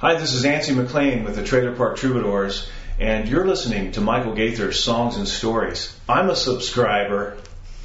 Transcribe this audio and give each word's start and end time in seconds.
Hi, 0.00 0.14
this 0.14 0.32
is 0.32 0.44
Ansi 0.44 0.76
McLean 0.76 1.24
with 1.24 1.34
the 1.34 1.42
Trailer 1.42 1.74
Park 1.74 1.96
Troubadours, 1.96 2.70
and 3.00 3.28
you're 3.28 3.44
listening 3.44 3.90
to 3.90 4.00
Michael 4.00 4.32
Gaither's 4.32 4.78
Songs 4.78 5.16
and 5.16 5.26
Stories. 5.26 5.92
I'm 6.08 6.30
a 6.30 6.36
subscriber. 6.36 7.36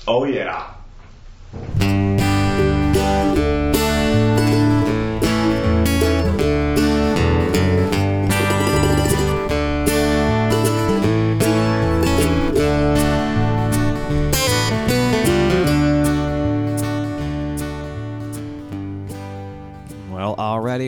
Oh, 0.07 0.23
yeah. 0.23 0.72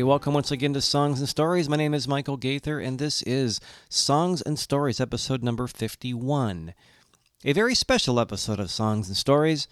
Welcome 0.05 0.35
once 0.35 0.51
again 0.51 0.73
to 0.73 0.81
Songs 0.81 1.19
and 1.19 1.27
Stories. 1.27 1.67
My 1.67 1.77
name 1.77 1.95
is 1.95 2.07
Michael 2.07 2.38
Gaither, 2.38 2.80
and 2.80 2.99
this 2.99 3.23
is 3.23 3.59
Songs 3.89 4.43
and 4.43 4.59
Stories, 4.59 5.02
episode 5.02 5.41
number 5.41 5.66
51. 5.66 6.75
A 7.43 7.53
very 7.53 7.73
special 7.73 8.20
episode 8.20 8.59
of 8.59 8.70
Songs 8.70 9.07
and 9.07 9.17
Stories. 9.17 9.67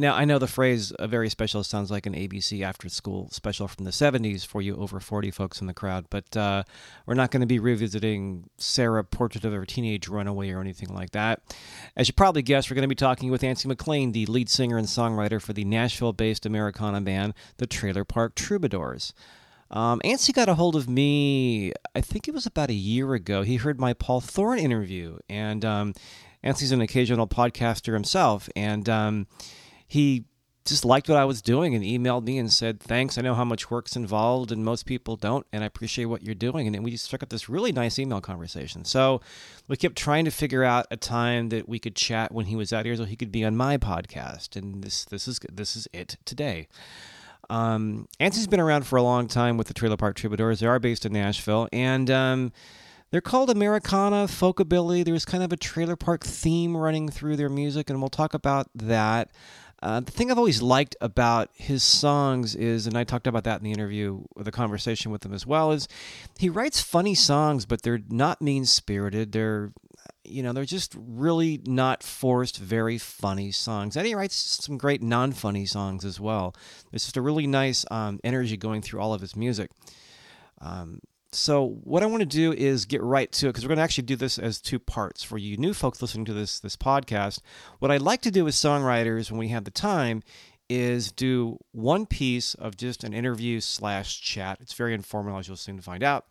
Now, 0.00 0.14
I 0.14 0.24
know 0.24 0.38
the 0.38 0.46
phrase 0.46 0.94
a 0.98 1.06
very 1.06 1.28
special 1.28 1.62
sounds 1.62 1.90
like 1.90 2.06
an 2.06 2.14
ABC 2.14 2.62
after 2.62 2.88
school 2.88 3.28
special 3.32 3.68
from 3.68 3.84
the 3.84 3.90
70s 3.90 4.46
for 4.46 4.62
you 4.62 4.74
over 4.76 4.98
40 4.98 5.30
folks 5.30 5.60
in 5.60 5.66
the 5.66 5.74
crowd, 5.74 6.06
but 6.08 6.34
uh, 6.34 6.62
we're 7.04 7.12
not 7.12 7.30
going 7.30 7.42
to 7.42 7.46
be 7.46 7.58
revisiting 7.58 8.48
Sarah, 8.56 9.04
Portrait 9.04 9.44
of 9.44 9.52
a 9.52 9.66
Teenage 9.66 10.08
Runaway, 10.08 10.52
or 10.52 10.62
anything 10.62 10.94
like 10.94 11.10
that. 11.10 11.42
As 11.98 12.08
you 12.08 12.14
probably 12.14 12.40
guessed, 12.40 12.70
we're 12.70 12.76
going 12.76 12.84
to 12.84 12.88
be 12.88 12.94
talking 12.94 13.30
with 13.30 13.42
Ansi 13.42 13.66
McLean, 13.66 14.12
the 14.12 14.24
lead 14.24 14.48
singer 14.48 14.78
and 14.78 14.86
songwriter 14.86 15.40
for 15.40 15.52
the 15.52 15.66
Nashville 15.66 16.14
based 16.14 16.46
Americana 16.46 17.02
band, 17.02 17.34
the 17.58 17.66
Trailer 17.66 18.06
Park 18.06 18.34
Troubadours. 18.34 19.12
Um, 19.70 20.00
got 20.32 20.48
a 20.48 20.54
hold 20.54 20.76
of 20.76 20.88
me, 20.88 21.74
I 21.94 22.00
think 22.00 22.26
it 22.26 22.32
was 22.32 22.46
about 22.46 22.70
a 22.70 22.74
year 22.74 23.12
ago. 23.12 23.42
He 23.42 23.56
heard 23.56 23.78
my 23.78 23.92
Paul 23.92 24.22
Thorn 24.22 24.58
interview, 24.58 25.18
and 25.28 25.62
um, 25.62 25.92
an 26.72 26.80
occasional 26.80 27.28
podcaster 27.28 27.92
himself, 27.92 28.48
and 28.56 28.88
um, 28.88 29.26
he 29.90 30.24
just 30.64 30.84
liked 30.84 31.08
what 31.08 31.18
I 31.18 31.24
was 31.24 31.42
doing 31.42 31.74
and 31.74 31.84
emailed 31.84 32.24
me 32.24 32.38
and 32.38 32.52
said, 32.52 32.80
Thanks, 32.80 33.18
I 33.18 33.22
know 33.22 33.34
how 33.34 33.44
much 33.44 33.72
work's 33.72 33.96
involved, 33.96 34.52
and 34.52 34.64
most 34.64 34.86
people 34.86 35.16
don't, 35.16 35.44
and 35.52 35.64
I 35.64 35.66
appreciate 35.66 36.04
what 36.04 36.22
you're 36.22 36.34
doing. 36.34 36.68
And 36.68 36.84
we 36.84 36.92
just 36.92 37.06
struck 37.06 37.24
up 37.24 37.28
this 37.28 37.48
really 37.48 37.72
nice 37.72 37.98
email 37.98 38.20
conversation. 38.20 38.84
So 38.84 39.20
we 39.66 39.76
kept 39.76 39.96
trying 39.96 40.24
to 40.26 40.30
figure 40.30 40.62
out 40.62 40.86
a 40.92 40.96
time 40.96 41.48
that 41.48 41.68
we 41.68 41.80
could 41.80 41.96
chat 41.96 42.30
when 42.30 42.46
he 42.46 42.54
was 42.54 42.72
out 42.72 42.86
here 42.86 42.94
so 42.94 43.04
he 43.04 43.16
could 43.16 43.32
be 43.32 43.44
on 43.44 43.56
my 43.56 43.78
podcast. 43.78 44.54
And 44.54 44.84
this 44.84 45.04
this 45.06 45.26
is 45.26 45.40
this 45.50 45.74
is 45.74 45.88
it 45.92 46.18
today. 46.24 46.68
Um, 47.48 48.06
Ansi's 48.20 48.46
been 48.46 48.60
around 48.60 48.86
for 48.86 48.96
a 48.96 49.02
long 49.02 49.26
time 49.26 49.56
with 49.56 49.66
the 49.66 49.74
Trailer 49.74 49.96
Park 49.96 50.14
Troubadours. 50.14 50.60
They 50.60 50.68
are 50.68 50.78
based 50.78 51.04
in 51.04 51.12
Nashville, 51.12 51.68
and 51.72 52.08
um, 52.08 52.52
they're 53.10 53.20
called 53.20 53.50
Americana, 53.50 54.28
Folkabilly. 54.28 55.04
There's 55.04 55.24
kind 55.24 55.42
of 55.42 55.52
a 55.52 55.56
trailer 55.56 55.96
park 55.96 56.22
theme 56.22 56.76
running 56.76 57.08
through 57.08 57.36
their 57.36 57.48
music, 57.48 57.90
and 57.90 58.00
we'll 58.00 58.08
talk 58.08 58.34
about 58.34 58.68
that. 58.76 59.32
Uh, 59.82 60.00
the 60.00 60.10
thing 60.10 60.30
I've 60.30 60.38
always 60.38 60.60
liked 60.60 60.94
about 61.00 61.50
his 61.54 61.82
songs 61.82 62.54
is, 62.54 62.86
and 62.86 62.98
I 62.98 63.04
talked 63.04 63.26
about 63.26 63.44
that 63.44 63.58
in 63.58 63.64
the 63.64 63.72
interview, 63.72 64.24
the 64.36 64.52
conversation 64.52 65.10
with 65.10 65.24
him 65.24 65.32
as 65.32 65.46
well, 65.46 65.72
is 65.72 65.88
he 66.38 66.50
writes 66.50 66.82
funny 66.82 67.14
songs, 67.14 67.64
but 67.64 67.82
they're 67.82 68.02
not 68.10 68.42
mean 68.42 68.66
spirited. 68.66 69.32
They're, 69.32 69.72
you 70.22 70.42
know, 70.42 70.52
they're 70.52 70.66
just 70.66 70.94
really 70.98 71.62
not 71.64 72.02
forced, 72.02 72.58
very 72.58 72.98
funny 72.98 73.50
songs. 73.52 73.96
And 73.96 74.06
he 74.06 74.14
writes 74.14 74.36
some 74.36 74.76
great 74.76 75.02
non 75.02 75.32
funny 75.32 75.64
songs 75.64 76.04
as 76.04 76.20
well. 76.20 76.54
There's 76.90 77.04
just 77.04 77.16
a 77.16 77.22
really 77.22 77.46
nice 77.46 77.86
um, 77.90 78.20
energy 78.22 78.58
going 78.58 78.82
through 78.82 79.00
all 79.00 79.14
of 79.14 79.22
his 79.22 79.34
music. 79.34 79.70
Um, 80.60 81.00
so 81.32 81.78
what 81.84 82.02
I 82.02 82.06
want 82.06 82.20
to 82.20 82.26
do 82.26 82.52
is 82.52 82.84
get 82.84 83.02
right 83.02 83.30
to 83.32 83.46
it 83.46 83.50
because 83.50 83.64
we're 83.64 83.68
going 83.68 83.78
to 83.78 83.84
actually 83.84 84.04
do 84.04 84.16
this 84.16 84.38
as 84.38 84.60
two 84.60 84.78
parts 84.78 85.22
for 85.22 85.38
you 85.38 85.56
new 85.56 85.72
folks 85.72 86.02
listening 86.02 86.24
to 86.26 86.32
this 86.32 86.58
this 86.60 86.76
podcast. 86.76 87.40
What 87.78 87.90
I'd 87.90 88.02
like 88.02 88.22
to 88.22 88.30
do 88.30 88.46
as 88.48 88.56
songwriters 88.56 89.30
when 89.30 89.38
we 89.38 89.48
have 89.48 89.64
the 89.64 89.70
time 89.70 90.22
is 90.70 91.10
do 91.10 91.58
one 91.72 92.06
piece 92.06 92.54
of 92.54 92.76
just 92.76 93.02
an 93.02 93.12
interview 93.12 93.60
slash 93.60 94.20
chat. 94.20 94.58
It's 94.60 94.72
very 94.72 94.94
informal, 94.94 95.36
as 95.36 95.48
you'll 95.48 95.56
soon 95.56 95.80
find 95.80 96.04
out. 96.04 96.26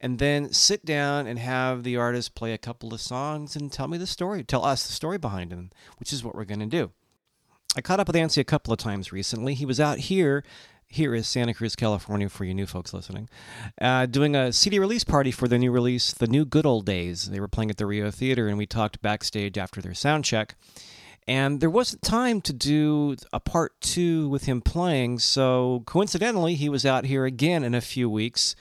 And 0.00 0.18
then 0.18 0.52
sit 0.52 0.84
down 0.84 1.28
and 1.28 1.38
have 1.38 1.84
the 1.84 1.96
artist 1.96 2.34
play 2.34 2.52
a 2.52 2.58
couple 2.58 2.92
of 2.92 3.00
songs 3.00 3.54
and 3.54 3.72
tell 3.72 3.86
me 3.86 3.96
the 3.96 4.06
story, 4.06 4.42
tell 4.42 4.64
us 4.64 4.86
the 4.86 4.92
story 4.92 5.18
behind 5.18 5.52
them, 5.52 5.70
which 5.98 6.12
is 6.12 6.24
what 6.24 6.34
we're 6.34 6.44
going 6.44 6.60
to 6.60 6.66
do. 6.66 6.90
I 7.76 7.80
caught 7.80 8.00
up 8.00 8.08
with 8.08 8.16
Ansi 8.16 8.38
a 8.38 8.44
couple 8.44 8.72
of 8.72 8.78
times 8.78 9.12
recently. 9.12 9.54
He 9.54 9.64
was 9.64 9.78
out 9.78 9.98
here 9.98 10.42
here 10.88 11.14
is 11.14 11.26
Santa 11.26 11.52
Cruz, 11.52 11.76
California, 11.76 12.28
for 12.28 12.44
you 12.44 12.54
new 12.54 12.66
folks 12.66 12.94
listening, 12.94 13.28
uh, 13.80 14.06
doing 14.06 14.34
a 14.34 14.52
CD 14.52 14.78
release 14.78 15.04
party 15.04 15.30
for 15.30 15.48
their 15.48 15.58
new 15.58 15.70
release, 15.70 16.12
The 16.12 16.26
New 16.26 16.44
Good 16.44 16.66
Old 16.66 16.86
Days. 16.86 17.30
They 17.30 17.40
were 17.40 17.48
playing 17.48 17.70
at 17.70 17.76
the 17.76 17.86
Rio 17.86 18.10
Theater, 18.10 18.48
and 18.48 18.56
we 18.56 18.66
talked 18.66 19.02
backstage 19.02 19.58
after 19.58 19.82
their 19.82 19.94
sound 19.94 20.24
check. 20.24 20.54
And 21.28 21.60
there 21.60 21.70
wasn't 21.70 22.02
time 22.02 22.40
to 22.42 22.52
do 22.52 23.16
a 23.32 23.40
part 23.40 23.72
two 23.80 24.28
with 24.28 24.44
him 24.44 24.60
playing, 24.60 25.18
so 25.18 25.82
coincidentally, 25.84 26.54
he 26.54 26.68
was 26.68 26.86
out 26.86 27.04
here 27.04 27.24
again 27.24 27.64
in 27.64 27.74
a 27.74 27.80
few 27.80 28.08
weeks 28.08 28.54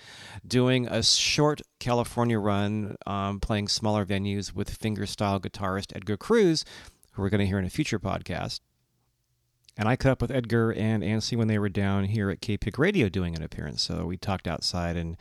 doing 0.45 0.87
a 0.87 1.03
short 1.03 1.61
California 1.79 2.39
run, 2.39 2.95
um, 3.05 3.39
playing 3.39 3.67
smaller 3.67 4.03
venues 4.03 4.53
with 4.53 4.79
fingerstyle 4.79 5.39
guitarist 5.39 5.95
Edgar 5.95 6.17
Cruz, 6.17 6.65
who 7.11 7.21
we're 7.21 7.29
going 7.29 7.39
to 7.39 7.45
hear 7.45 7.59
in 7.59 7.65
a 7.65 7.69
future 7.69 7.99
podcast. 7.99 8.61
And 9.77 9.89
I 9.89 9.95
caught 9.95 10.13
up 10.13 10.21
with 10.21 10.31
Edgar 10.31 10.71
and 10.71 11.03
Ansi 11.03 11.37
when 11.37 11.47
they 11.47 11.59
were 11.59 11.69
down 11.69 12.05
here 12.05 12.29
at 12.29 12.39
K-Pig 12.39 12.79
Radio 12.79 13.09
doing 13.09 13.35
an 13.35 13.43
appearance. 13.43 13.83
So 13.83 14.05
we 14.05 14.15
talked 14.15 14.47
outside 14.47 14.95
and 14.95 15.17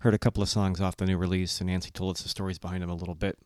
heard 0.00 0.14
a 0.14 0.18
couple 0.18 0.42
of 0.42 0.48
songs 0.48 0.80
off 0.80 0.96
the 0.96 1.04
new 1.04 1.18
release, 1.18 1.60
and 1.60 1.68
Ansi 1.68 1.92
told 1.92 2.16
us 2.16 2.22
the 2.22 2.28
stories 2.28 2.58
behind 2.58 2.82
them 2.82 2.90
a 2.90 2.94
little 2.94 3.14
bit. 3.14 3.38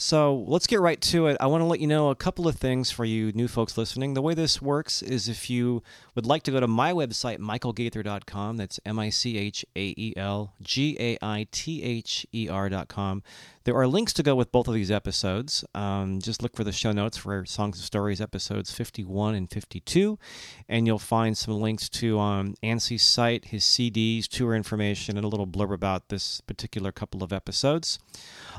So 0.00 0.44
let's 0.46 0.66
get 0.66 0.80
right 0.80 0.98
to 0.98 1.26
it. 1.26 1.36
I 1.40 1.46
want 1.46 1.60
to 1.60 1.66
let 1.66 1.78
you 1.78 1.86
know 1.86 2.08
a 2.08 2.14
couple 2.14 2.48
of 2.48 2.56
things 2.56 2.90
for 2.90 3.04
you 3.04 3.32
new 3.32 3.46
folks 3.46 3.76
listening. 3.76 4.14
The 4.14 4.22
way 4.22 4.32
this 4.32 4.62
works 4.62 5.02
is 5.02 5.28
if 5.28 5.50
you 5.50 5.82
would 6.14 6.24
like 6.24 6.42
to 6.44 6.50
go 6.50 6.58
to 6.58 6.66
my 6.66 6.92
website, 6.92 7.36
michaelgaither.com, 7.36 8.56
that's 8.56 8.80
M 8.86 8.98
I 8.98 9.10
C 9.10 9.36
H 9.36 9.62
A 9.76 9.94
E 9.98 10.14
L 10.16 10.54
G 10.62 10.96
A 10.98 11.18
I 11.20 11.46
T 11.50 11.82
H 11.82 12.26
E 12.32 12.48
R.com. 12.48 13.22
There 13.64 13.76
are 13.76 13.86
links 13.86 14.14
to 14.14 14.22
go 14.22 14.34
with 14.34 14.50
both 14.50 14.68
of 14.68 14.74
these 14.74 14.90
episodes. 14.90 15.66
Um, 15.74 16.18
just 16.18 16.42
look 16.42 16.56
for 16.56 16.64
the 16.64 16.72
show 16.72 16.92
notes 16.92 17.18
for 17.18 17.44
Songs 17.44 17.76
and 17.76 17.84
Stories 17.84 18.18
episodes 18.18 18.72
51 18.72 19.34
and 19.34 19.50
52, 19.50 20.18
and 20.66 20.86
you'll 20.86 20.98
find 20.98 21.36
some 21.36 21.60
links 21.60 21.90
to 21.90 22.18
um, 22.18 22.54
Ansi's 22.62 23.02
site, 23.02 23.46
his 23.46 23.62
CDs, 23.64 24.26
tour 24.26 24.54
information, 24.54 25.18
and 25.18 25.26
a 25.26 25.28
little 25.28 25.46
blurb 25.46 25.74
about 25.74 26.08
this 26.08 26.40
particular 26.40 26.90
couple 26.90 27.22
of 27.22 27.34
episodes. 27.34 27.98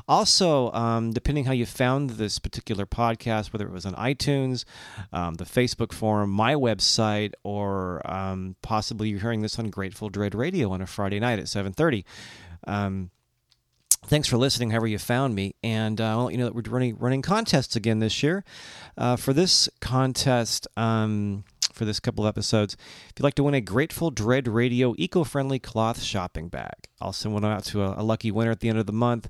Also, 0.06 0.70
um, 0.70 1.12
depending 1.12 1.46
how 1.46 1.52
you 1.52 1.66
found 1.66 2.10
this 2.10 2.38
particular 2.38 2.86
podcast, 2.86 3.52
whether 3.52 3.66
it 3.66 3.72
was 3.72 3.84
on 3.84 3.94
iTunes, 3.94 4.64
um, 5.12 5.34
the 5.34 5.44
Facebook 5.44 5.92
forum, 5.92 6.30
my 6.30 6.54
website, 6.54 7.32
or 7.42 8.08
um, 8.08 8.54
possibly 8.62 9.08
you're 9.08 9.18
hearing 9.18 9.42
this 9.42 9.58
on 9.58 9.68
Grateful 9.68 10.10
Dread 10.10 10.36
Radio 10.36 10.70
on 10.70 10.80
a 10.80 10.86
Friday 10.86 11.18
night 11.18 11.40
at 11.40 11.46
7:30 11.46 12.04
thanks 14.06 14.28
for 14.28 14.36
listening 14.36 14.70
however 14.70 14.86
you 14.86 14.98
found 14.98 15.34
me. 15.34 15.54
And 15.62 16.00
uh, 16.00 16.10
i'll 16.10 16.24
let 16.24 16.32
you 16.32 16.38
know 16.38 16.44
that 16.46 16.54
we're 16.54 16.62
running, 16.70 16.96
running 16.98 17.22
contests 17.22 17.76
again 17.76 17.98
this 17.98 18.22
year. 18.22 18.44
Uh, 18.96 19.16
for 19.16 19.32
this 19.32 19.68
contest 19.80 20.66
um, 20.76 21.44
for 21.72 21.84
this 21.84 22.00
couple 22.00 22.24
of 22.24 22.28
episodes 22.28 22.76
if 23.08 23.12
you'd 23.18 23.24
like 23.24 23.34
to 23.34 23.42
win 23.42 23.54
a 23.54 23.60
grateful 23.60 24.10
dread 24.10 24.46
radio 24.46 24.94
eco-friendly 24.98 25.58
cloth 25.58 26.02
shopping 26.02 26.48
bag 26.48 26.74
i'll 27.00 27.14
send 27.14 27.32
one 27.32 27.44
out 27.44 27.64
to 27.64 27.82
a, 27.82 27.94
a 27.98 28.02
lucky 28.02 28.30
winner 28.30 28.50
at 28.50 28.60
the 28.60 28.68
end 28.68 28.78
of 28.78 28.86
the 28.86 28.92
month. 28.92 29.28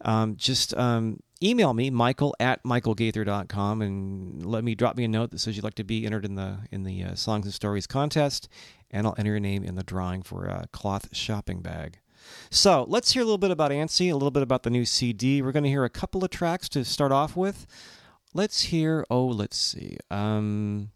Um, 0.00 0.36
just 0.36 0.74
um, 0.74 1.20
email 1.42 1.72
me 1.74 1.90
michael 1.90 2.34
at 2.40 2.62
michaelgaither.com 2.64 3.82
and 3.82 4.44
let 4.44 4.64
me 4.64 4.74
drop 4.74 4.96
me 4.96 5.04
a 5.04 5.08
note 5.08 5.30
that 5.30 5.38
says 5.38 5.56
you'd 5.56 5.64
like 5.64 5.74
to 5.74 5.84
be 5.84 6.04
entered 6.04 6.24
in 6.24 6.34
the 6.34 6.58
in 6.72 6.82
the 6.82 7.04
uh, 7.04 7.14
songs 7.14 7.46
and 7.46 7.54
stories 7.54 7.86
contest 7.86 8.48
and 8.90 9.06
i'll 9.06 9.14
enter 9.18 9.30
your 9.30 9.40
name 9.40 9.62
in 9.62 9.74
the 9.74 9.84
drawing 9.84 10.22
for 10.22 10.46
a 10.46 10.66
cloth 10.72 11.14
shopping 11.14 11.60
bag 11.60 11.98
so 12.50 12.84
let's 12.88 13.12
hear 13.12 13.22
a 13.22 13.24
little 13.24 13.38
bit 13.38 13.50
about 13.50 13.70
Ansi, 13.70 14.10
a 14.10 14.14
little 14.14 14.30
bit 14.30 14.42
about 14.42 14.62
the 14.62 14.70
new 14.70 14.84
CD. 14.84 15.42
We're 15.42 15.52
going 15.52 15.64
to 15.64 15.70
hear 15.70 15.84
a 15.84 15.90
couple 15.90 16.24
of 16.24 16.30
tracks 16.30 16.68
to 16.70 16.84
start 16.84 17.12
off 17.12 17.36
with. 17.36 17.66
Let's 18.34 18.62
hear, 18.62 19.04
oh, 19.10 19.26
let's 19.26 19.56
see, 19.56 19.96
um, 20.10 20.90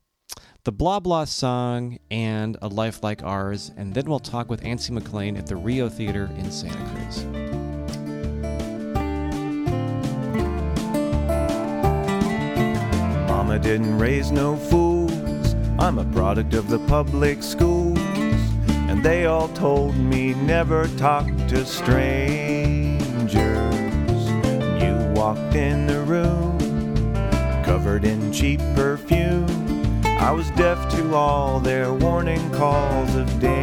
the 0.65 0.73
Blah 0.73 1.01
Blah 1.01 1.25
song 1.25 1.99
and 2.11 2.57
A 2.61 2.69
Life 2.69 3.03
Like 3.03 3.23
Ours, 3.23 3.73
and 3.77 3.95
then 3.95 4.05
we'll 4.05 4.19
talk 4.19 4.51
with 4.51 4.63
Ansi 4.63 4.91
McLean 4.91 5.37
at 5.37 5.47
the 5.47 5.57
Rio 5.57 5.89
Theater 5.89 6.31
in 6.37 6.51
Santa 6.51 6.85
Cruz. 6.91 7.25
Mama 13.27 13.59
didn't 13.59 13.99
raise 13.99 14.31
no 14.31 14.57
fools. 14.57 15.55
I'm 15.79 15.99
a 15.99 16.05
product 16.13 16.53
of 16.53 16.69
the 16.69 16.79
public 16.81 17.43
schools. 17.43 17.90
And 18.91 19.05
they 19.05 19.27
all 19.27 19.47
told 19.51 19.97
me 19.97 20.35
never 20.35 20.89
talk 20.99 21.25
to 21.47 21.65
strangers. 21.65 23.01
You 24.83 25.13
walked 25.15 25.55
in 25.55 25.87
the 25.87 26.01
room, 26.01 26.59
covered 27.65 28.05
in 28.05 28.33
cheap 28.33 28.59
perfume. 28.75 29.47
I 30.05 30.33
was 30.33 30.51
deaf 30.51 30.91
to 30.97 31.15
all 31.15 31.61
their 31.61 31.95
warning 31.95 32.51
calls 32.51 33.15
of 33.15 33.29
danger. 33.39 33.60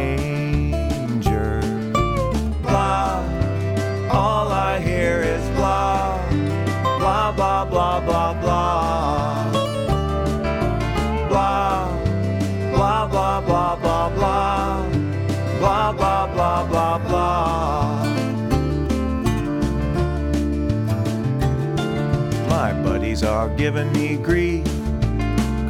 Giving 23.68 23.92
me 23.92 24.16
grief, 24.16 24.64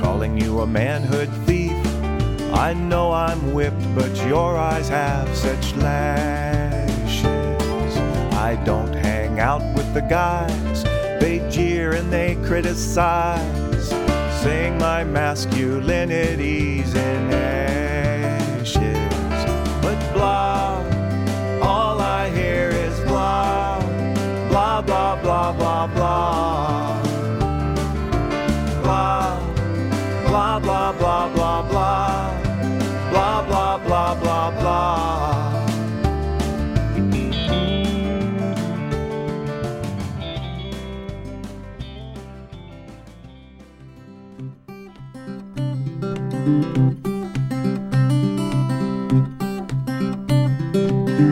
calling 0.00 0.40
you 0.40 0.60
a 0.60 0.66
manhood 0.68 1.28
thief. 1.46 1.74
I 2.54 2.72
know 2.72 3.10
I'm 3.10 3.52
whipped, 3.52 3.92
but 3.96 4.16
your 4.24 4.56
eyes 4.56 4.88
have 4.88 5.28
such 5.36 5.74
lashes. 5.74 7.26
I 8.36 8.54
don't 8.64 8.94
hang 8.94 9.40
out 9.40 9.62
with 9.74 9.92
the 9.94 10.02
guys, 10.02 10.84
they 11.18 11.40
jeer 11.50 11.94
and 11.94 12.12
they 12.12 12.36
criticize, 12.46 13.88
saying 14.42 14.78
my 14.78 15.02
masculinity's 15.02 16.94
in 16.94 17.32
ashes. 17.32 19.10
But 19.82 19.98
blah, 20.14 20.84
all 21.68 22.00
I 22.00 22.30
hear 22.30 22.68
is 22.68 23.00
blah, 23.00 23.80
blah, 24.50 24.82
blah, 24.82 25.20
blah, 25.20 25.52
blah, 25.52 25.86
blah. 25.88 26.97
Blah, 30.68 30.92
blah, 30.92 31.28
blah, 31.34 31.62
blah, 31.62 32.40
blah. 33.10 33.40
Blah, 33.48 33.78
blah, 33.78 34.14
blah, 34.20 34.50
blah. 34.50 35.64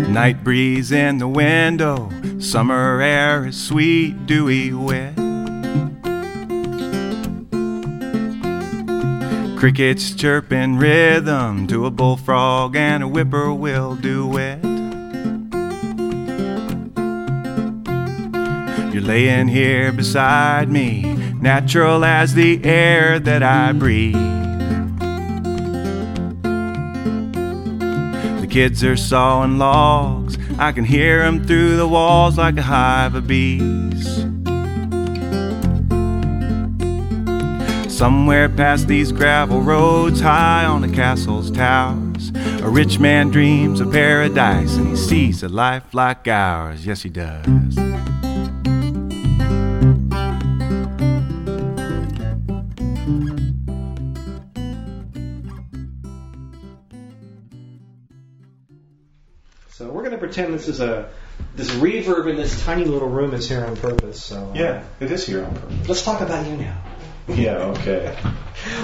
Night 0.09 0.43
breeze 0.43 0.93
in 0.93 1.19
the 1.19 1.29
window, 1.29 2.11
summer 2.39 3.03
air 3.03 3.47
is 3.47 3.63
sweet, 3.63 4.25
dewy, 4.25 4.73
wet. 4.73 5.16
Crickets 9.67 10.15
chirp 10.15 10.53
in 10.53 10.79
rhythm 10.79 11.67
to 11.67 11.87
a 11.87 11.91
bullfrog 11.91 12.77
and 12.77 13.03
a 13.03 13.09
whippoorwill 13.09 13.97
duet. 13.97 14.63
You're 18.95 19.03
laying 19.03 19.49
here 19.49 19.91
beside 19.91 20.69
me, 20.69 21.17
natural 21.41 22.05
as 22.05 22.35
the 22.35 22.65
air 22.65 23.19
that 23.19 23.43
I 23.43 23.73
breathe. 23.73 24.15
The 28.41 28.47
kids 28.49 28.85
are 28.85 28.97
sawing 28.97 29.59
logs, 29.59 30.39
I 30.61 30.71
can 30.71 30.85
hear 30.85 31.23
'em 31.23 31.45
through 31.45 31.77
the 31.77 31.89
walls 31.89 32.39
like 32.39 32.57
a 32.57 32.63
hive 32.63 33.17
of 33.17 33.27
bees. 33.27 34.26
Somewhere 37.97 38.51
past 38.51 38.89
these 38.89 39.11
gravel 39.11 39.63
roads, 39.63 40.21
high 40.21 40.67
on 40.67 40.83
the 40.83 40.89
castle's 40.95 41.51
towers, 41.51 42.31
a 42.61 42.69
rich 42.69 42.99
man 42.99 43.31
dreams 43.31 43.81
of 43.81 43.91
paradise 43.91 44.77
and 44.77 44.89
he 44.89 44.97
sees 44.97 45.43
a 45.43 45.49
life 45.49 45.95
like 45.95 46.29
ours. 46.29 46.85
Yes, 46.85 47.01
he 47.03 47.09
does. 47.09 47.47
So 59.71 59.91
we're 59.91 60.03
going 60.03 60.13
to 60.13 60.19
pretend 60.19 60.53
this 60.53 60.69
is 60.69 60.81
a 60.81 61.09
this 61.55 61.71
reverb 61.71 62.29
in 62.29 62.37
this 62.37 62.63
tiny 62.63 62.85
little 62.85 63.09
room 63.09 63.33
is 63.33 63.49
here 63.49 63.65
on 63.65 63.75
purpose. 63.77 64.23
So 64.23 64.51
uh, 64.51 64.53
Yeah, 64.55 64.85
it 65.01 65.11
is 65.11 65.27
here 65.27 65.47
on 65.47 65.55
purpose. 65.55 65.89
let's 65.89 66.03
talk 66.03 66.21
about 66.21 66.47
you 66.47 66.57
now. 66.59 66.83
Yeah, 67.29 67.73
okay. 67.77 68.17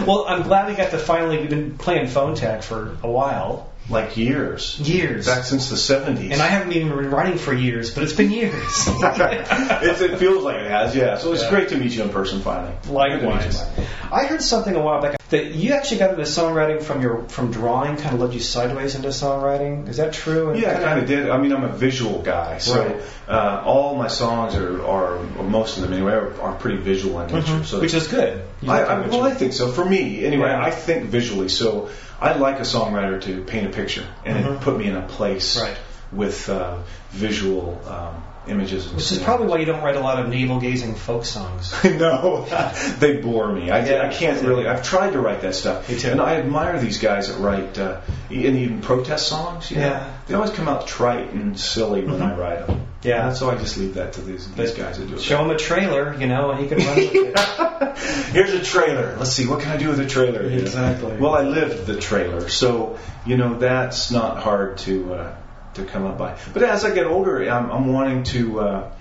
Well, 0.06 0.26
I'm 0.28 0.42
glad 0.42 0.68
we 0.68 0.74
got 0.74 0.90
to 0.90 0.98
finally. 0.98 1.38
We've 1.38 1.48
been 1.50 1.76
playing 1.78 2.06
phone 2.06 2.34
tag 2.36 2.62
for 2.62 2.96
a 3.02 3.10
while, 3.10 3.72
Like 3.88 4.16
years. 4.18 4.78
years, 4.78 5.26
Back 5.26 5.44
since 5.44 5.70
the 5.70 5.76
70s. 5.76 6.30
and 6.30 6.42
I 6.42 6.46
haven't 6.46 6.72
even 6.74 6.88
been 6.90 7.10
writing 7.10 7.38
for 7.38 7.54
years, 7.54 7.90
but 7.92 8.04
it's 8.04 8.12
been 8.12 8.30
years. 8.30 8.52
it, 8.86 10.00
it 10.12 10.18
feels 10.18 10.44
like 10.44 10.56
it 10.56 10.70
has, 10.70 10.94
yeah. 10.94 11.16
So 11.16 11.32
it's 11.32 11.42
Yeah. 11.42 11.50
great 11.50 11.68
to 11.70 11.76
meet 11.78 11.92
you 11.92 12.02
in 12.02 12.10
person 12.10 12.42
finally. 12.42 12.74
Likewise. 12.88 13.56
Good 13.56 13.74
to 13.74 13.80
meet 13.80 13.88
you. 13.88 13.94
I 14.12 14.26
heard 14.26 14.42
something 14.42 14.74
a 14.76 14.80
while 14.80 15.00
back 15.00 15.16
that 15.32 15.46
you 15.54 15.72
actually 15.72 15.98
got 15.98 16.10
into 16.10 16.22
songwriting 16.22 16.82
from 16.82 17.00
your 17.02 17.24
from 17.28 17.50
drawing, 17.50 17.96
kind 17.96 18.14
of 18.14 18.20
led 18.20 18.32
you 18.34 18.40
sideways 18.40 18.94
into 18.94 19.08
songwriting. 19.08 19.88
Is 19.88 19.96
that 19.96 20.12
true? 20.12 20.50
And 20.50 20.60
Yeah, 20.60 20.70
I 20.70 20.74
kinda- 20.74 20.98
of 21.02 21.06
did. 21.06 21.30
I 21.30 21.38
mean, 21.38 21.52
I'm 21.52 21.64
a 21.64 21.72
visual 21.72 22.20
guy, 22.22 22.58
so 22.58 22.78
Right. 22.80 22.96
uh, 23.28 23.62
all 23.64 23.96
my 23.96 24.08
songs 24.08 24.54
are, 24.54 24.82
are, 24.84 25.18
or 25.38 25.44
most 25.44 25.76
of 25.78 25.82
them 25.84 25.92
anyway, 25.94 26.12
are, 26.12 26.30
are 26.40 26.52
pretty 26.52 26.76
visual 26.76 27.20
in 27.20 27.26
nature. 27.34 27.52
Mhm. 27.52 27.64
So 27.64 27.80
which 27.80 27.94
is 27.94 28.06
good. 28.08 28.42
I, 28.68 28.82
I, 28.82 29.00
well, 29.08 29.24
I 29.24 29.30
think 29.34 29.52
so. 29.54 29.72
For 29.72 29.84
me, 29.84 30.24
anyway, 30.24 30.48
Yeah. 30.50 30.62
I 30.62 30.70
think 30.70 31.06
visually. 31.06 31.48
So 31.48 31.88
I 32.20 32.34
like 32.34 32.58
a 32.60 32.62
songwriter 32.64 33.20
to 33.22 33.40
paint 33.42 33.66
a 33.66 33.70
picture 33.70 34.04
and 34.24 34.44
Mhm. 34.44 34.60
put 34.60 34.76
me 34.78 34.84
in 34.86 34.96
a 34.96 35.02
place 35.02 35.60
Right. 35.60 35.76
With 36.12 36.48
uh, 36.48 36.78
visual 37.10 37.80
um, 37.88 38.22
images. 38.46 38.86
And 38.86 38.96
Which 38.96 39.12
is 39.12 39.18
probably 39.18 39.46
why 39.46 39.58
you 39.58 39.64
don't 39.64 39.82
write 39.82 39.96
a 39.96 40.00
lot 40.00 40.18
of 40.20 40.28
navel 40.28 40.60
gazing 40.60 40.94
folk 40.94 41.24
songs. 41.24 41.72
no, 41.84 42.46
they 42.98 43.16
bore 43.16 43.52
me. 43.52 43.70
I, 43.70 43.84
Yeah. 43.86 44.06
I 44.06 44.12
can't 44.12 44.42
really. 44.46 44.66
I've 44.66 44.82
tried 44.82 45.12
to 45.12 45.20
write 45.20 45.42
that 45.42 45.54
stuff, 45.54 45.88
and 46.04 46.20
I 46.20 46.36
admire 46.36 46.78
these 46.78 46.98
guys 46.98 47.28
that 47.28 47.38
write 47.40 47.78
uh, 47.78 48.00
and 48.30 48.56
even 48.56 48.80
protest 48.80 49.28
songs. 49.28 49.70
You 49.70 49.78
know? 49.78 49.86
Yeah. 49.86 50.16
they 50.26 50.34
always 50.34 50.50
come 50.50 50.68
out 50.68 50.86
trite 50.86 51.30
and 51.32 51.58
silly 51.58 52.04
when 52.04 52.20
I 52.22 52.36
write 52.36 52.66
them. 52.66 52.86
Yeah. 53.02 53.28
And 53.28 53.36
so 53.36 53.50
I 53.50 53.56
just 53.56 53.78
leave 53.78 53.94
that 53.94 54.12
to 54.14 54.20
these, 54.20 54.46
these 54.54 54.70
But 54.70 54.78
guys 54.78 54.98
that 54.98 55.08
do 55.08 55.14
it. 55.14 55.20
Show 55.20 55.42
him 55.42 55.50
a 55.50 55.56
trailer, 55.56 56.14
you 56.14 56.28
know, 56.28 56.52
and 56.52 56.60
he 56.60 56.68
can 56.68 56.78
run 56.78 56.96
with 56.96 57.10
it. 57.14 57.98
Here's 58.32 58.54
a 58.54 58.62
trailer. 58.62 59.16
Let's 59.18 59.32
see, 59.32 59.46
what 59.46 59.60
can 59.60 59.72
I 59.72 59.76
do 59.76 59.88
with 59.88 59.98
a 59.98 60.06
trailer? 60.06 60.42
Exactly. 60.42 61.16
Well, 61.16 61.34
I 61.34 61.42
lived 61.42 61.86
the 61.86 61.98
trailer, 61.98 62.48
so 62.48 62.98
you 63.26 63.36
know 63.36 63.58
that's 63.58 64.10
not 64.12 64.42
hard 64.42 64.78
to 64.78 65.14
uh, 65.14 65.34
to 65.74 65.84
come 65.84 66.04
up 66.06 66.18
by. 66.18 66.36
But 66.52 66.62
as 66.62 66.84
I 66.84 66.94
get 66.94 67.06
older, 67.06 67.42
I'm, 67.48 67.70
I'm 67.70 67.92
wanting 67.92 68.24
to, 68.24 68.60
uh, 68.60 68.92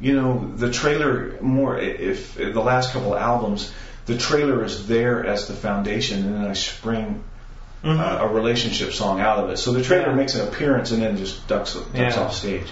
you 0.00 0.14
know, 0.14 0.52
the 0.56 0.70
trailer 0.70 1.40
more. 1.40 1.78
If, 1.78 2.38
if 2.38 2.54
the 2.54 2.60
last 2.60 2.92
couple 2.92 3.14
of 3.14 3.20
albums, 3.20 3.72
the 4.06 4.16
trailer 4.18 4.64
is 4.64 4.86
there 4.86 5.24
as 5.24 5.48
the 5.48 5.54
foundation, 5.54 6.24
and 6.24 6.34
then 6.34 6.46
I 6.50 6.52
spring. 6.54 7.22
Mhm. 7.84 8.00
Uh, 8.00 8.24
a 8.24 8.28
relationship 8.28 8.92
song 8.92 9.20
out 9.20 9.38
of 9.38 9.50
it, 9.50 9.58
so 9.58 9.70
the 9.72 9.82
trailer 9.82 10.08
Yeah. 10.08 10.14
makes 10.14 10.34
an 10.34 10.48
appearance 10.48 10.90
and 10.92 11.00
then 11.02 11.18
just 11.18 11.46
ducks, 11.46 11.74
ducks 11.74 11.90
Yeah. 11.94 12.20
off 12.20 12.32
stage, 12.34 12.66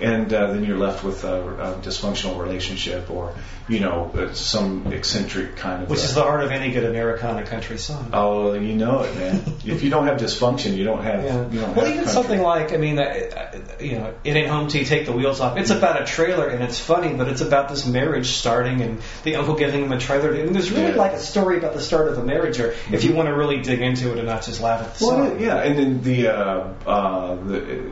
and 0.00 0.32
uh, 0.32 0.52
then 0.52 0.64
you're 0.64 0.78
left 0.78 1.04
with 1.04 1.24
a, 1.24 1.42
a 1.48 1.74
dysfunctional 1.82 2.38
relationship 2.40 3.10
or 3.10 3.34
you 3.68 3.80
know 3.80 4.10
uh, 4.14 4.32
some 4.34 4.92
eccentric 4.92 5.56
kind 5.56 5.82
of 5.84 5.90
Which 5.90 6.00
uh, 6.00 6.04
is 6.04 6.14
the 6.14 6.22
heart 6.22 6.42
of 6.42 6.50
any 6.50 6.72
good 6.72 6.84
Americana 6.84 7.44
country 7.46 7.78
song. 7.78 8.10
Oh, 8.12 8.52
you 8.54 8.74
know 8.74 9.02
it, 9.02 9.14
man. 9.16 9.42
if 9.64 9.82
you 9.82 9.90
don't 9.90 10.06
have 10.06 10.18
dysfunction, 10.18 10.76
you 10.76 10.84
don't 10.84 11.02
have. 11.02 11.24
Yeah. 11.24 11.48
You 11.48 11.60
don't 11.60 11.74
Well, 11.76 11.84
have 11.86 11.94
even 11.94 11.96
country. 12.04 12.12
something 12.12 12.40
like, 12.42 12.72
I 12.72 12.76
mean, 12.76 12.98
uh, 12.98 13.02
uh, 13.02 13.58
you 13.82 13.98
know, 13.98 14.14
it 14.24 14.36
ain't 14.36 14.48
home 14.48 14.68
till 14.68 14.80
you 14.80 14.86
take 14.86 15.06
the 15.06 15.12
wheels 15.12 15.40
off. 15.40 15.56
It's 15.56 15.70
about 15.70 16.02
a 16.02 16.04
trailer 16.04 16.48
and 16.48 16.62
it's 16.62 16.78
funny, 16.78 17.14
but 17.14 17.28
it's 17.28 17.40
about 17.40 17.68
this 17.68 17.86
marriage 17.86 18.26
starting 18.28 18.80
and 18.82 19.00
the 19.22 19.36
uncle 19.36 19.54
giving 19.54 19.84
him 19.84 19.92
a 19.92 19.98
trailer. 19.98 20.34
I 20.34 20.42
mean, 20.42 20.52
there's 20.52 20.70
really 20.70 20.90
Yeah. 20.90 20.96
like 20.96 21.12
a 21.12 21.18
story 21.20 21.58
about 21.58 21.72
the 21.74 21.80
start 21.80 22.08
of 22.08 22.18
a 22.18 22.24
marriage, 22.24 22.58
or 22.60 22.74
if 22.92 23.04
you 23.04 23.14
want 23.14 23.28
to 23.28 23.34
really 23.34 23.60
dig 23.62 23.80
into 23.80 24.10
it 24.12 24.18
and 24.18 24.26
not 24.26 24.42
just 24.42 24.60
laugh 24.60 24.82
at 24.82 24.94
the 24.96 25.06
Well, 25.06 25.28
song. 25.30 25.40
yeah, 25.40 25.56
and 25.62 25.78
then 25.78 26.02
the 26.02 26.28
uh, 26.28 26.68
uh, 26.86 27.34
the. 27.36 27.90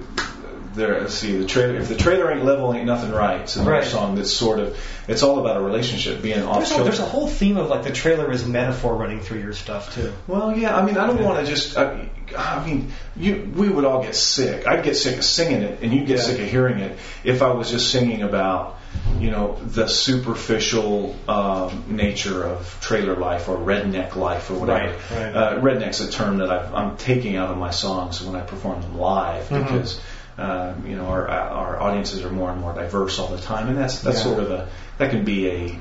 There, 0.75 1.09
see 1.09 1.37
the 1.37 1.47
trailer. 1.47 1.76
If 1.76 1.88
the 1.88 1.97
trailer 1.97 2.31
ain't 2.33 2.45
level, 2.45 2.73
ain't 2.75 2.87
nothing 2.87 3.12
right. 3.12 3.41
It's 3.43 3.57
another 3.57 3.73
Right. 3.73 3.85
song 3.85 4.14
that's 4.14 4.33
sort 4.33 4.59
of. 4.59 4.76
It's 5.09 5.23
all 5.23 5.38
about 5.41 5.57
a 5.57 5.61
relationship 5.61 6.23
being 6.23 6.43
off. 6.43 6.59
There's 6.69 6.81
a, 6.81 6.83
there's 6.85 6.99
a 7.00 7.05
whole 7.05 7.26
theme 7.26 7.57
of 7.57 7.69
like 7.69 7.83
the 7.83 7.91
trailer 7.93 8.31
is 8.31 8.47
metaphor 8.47 8.95
running 8.95 9.21
through 9.21 9.41
your 9.41 9.52
stuff 9.52 9.95
too. 9.95 10.12
Well, 10.26 10.57
yeah. 10.57 10.76
I 10.76 10.85
mean, 10.85 10.97
I 10.97 11.07
don't 11.07 11.23
want 11.23 11.41
to 11.41 11.47
just. 11.47 11.76
I, 11.76 12.09
I 12.37 12.64
mean, 12.64 12.93
you. 13.17 13.52
We 13.55 13.69
would 13.69 13.85
all 13.85 14.02
get 14.02 14.14
sick. 14.17 14.67
I'd 14.67 14.83
get 14.85 14.97
sick 14.97 15.19
of 15.19 15.25
singing 15.25 15.62
it, 15.62 15.81
and 15.83 15.93
you'd 15.93 16.07
get 16.07 16.19
Yeah. 16.19 16.23
sick 16.25 16.41
of 16.41 16.49
hearing 16.49 16.79
it 16.79 16.99
if 17.25 17.43
I 17.43 17.50
was 17.52 17.71
just 17.71 17.91
singing 17.91 18.23
about, 18.23 18.79
you 19.19 19.31
know, 19.31 19.59
the 19.62 19.87
superficial 19.88 21.14
um, 21.29 21.85
nature 21.88 22.45
of 22.45 22.79
trailer 22.81 23.17
life 23.17 23.49
or 23.49 23.57
redneck 23.57 24.17
life 24.17 24.50
or 24.50 24.55
whatever. 24.55 24.93
Right, 24.93 25.11
right. 25.11 25.35
Uh, 25.37 25.61
redneck's 25.61 26.00
a 26.00 26.11
term 26.11 26.38
that 26.38 26.50
I've, 26.50 26.73
I'm 26.75 26.97
taking 26.97 27.37
out 27.37 27.50
of 27.50 27.59
my 27.59 27.71
songs 27.71 28.23
when 28.23 28.37
I 28.37 28.41
perform 28.41 28.81
them 28.83 28.99
live 28.99 29.49
Mhm. 29.49 29.64
because. 29.64 30.00
Uh, 30.38 30.74
you 30.86 30.96
know, 30.96 31.06
our 31.06 31.28
our 31.28 31.80
audiences 31.80 32.24
are 32.24 32.30
more 32.30 32.50
and 32.50 32.60
more 32.60 32.72
diverse 32.74 33.18
all 33.18 33.28
the 33.28 33.40
time, 33.40 33.68
and 33.68 33.76
that's 33.76 34.00
that's 34.00 34.18
Yeah. 34.18 34.22
sort 34.24 34.38
of 34.40 34.50
a 34.50 34.68
that 34.98 35.10
can 35.10 35.24
be 35.24 35.48
a 35.48 35.78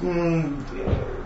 mm, 0.00 1.24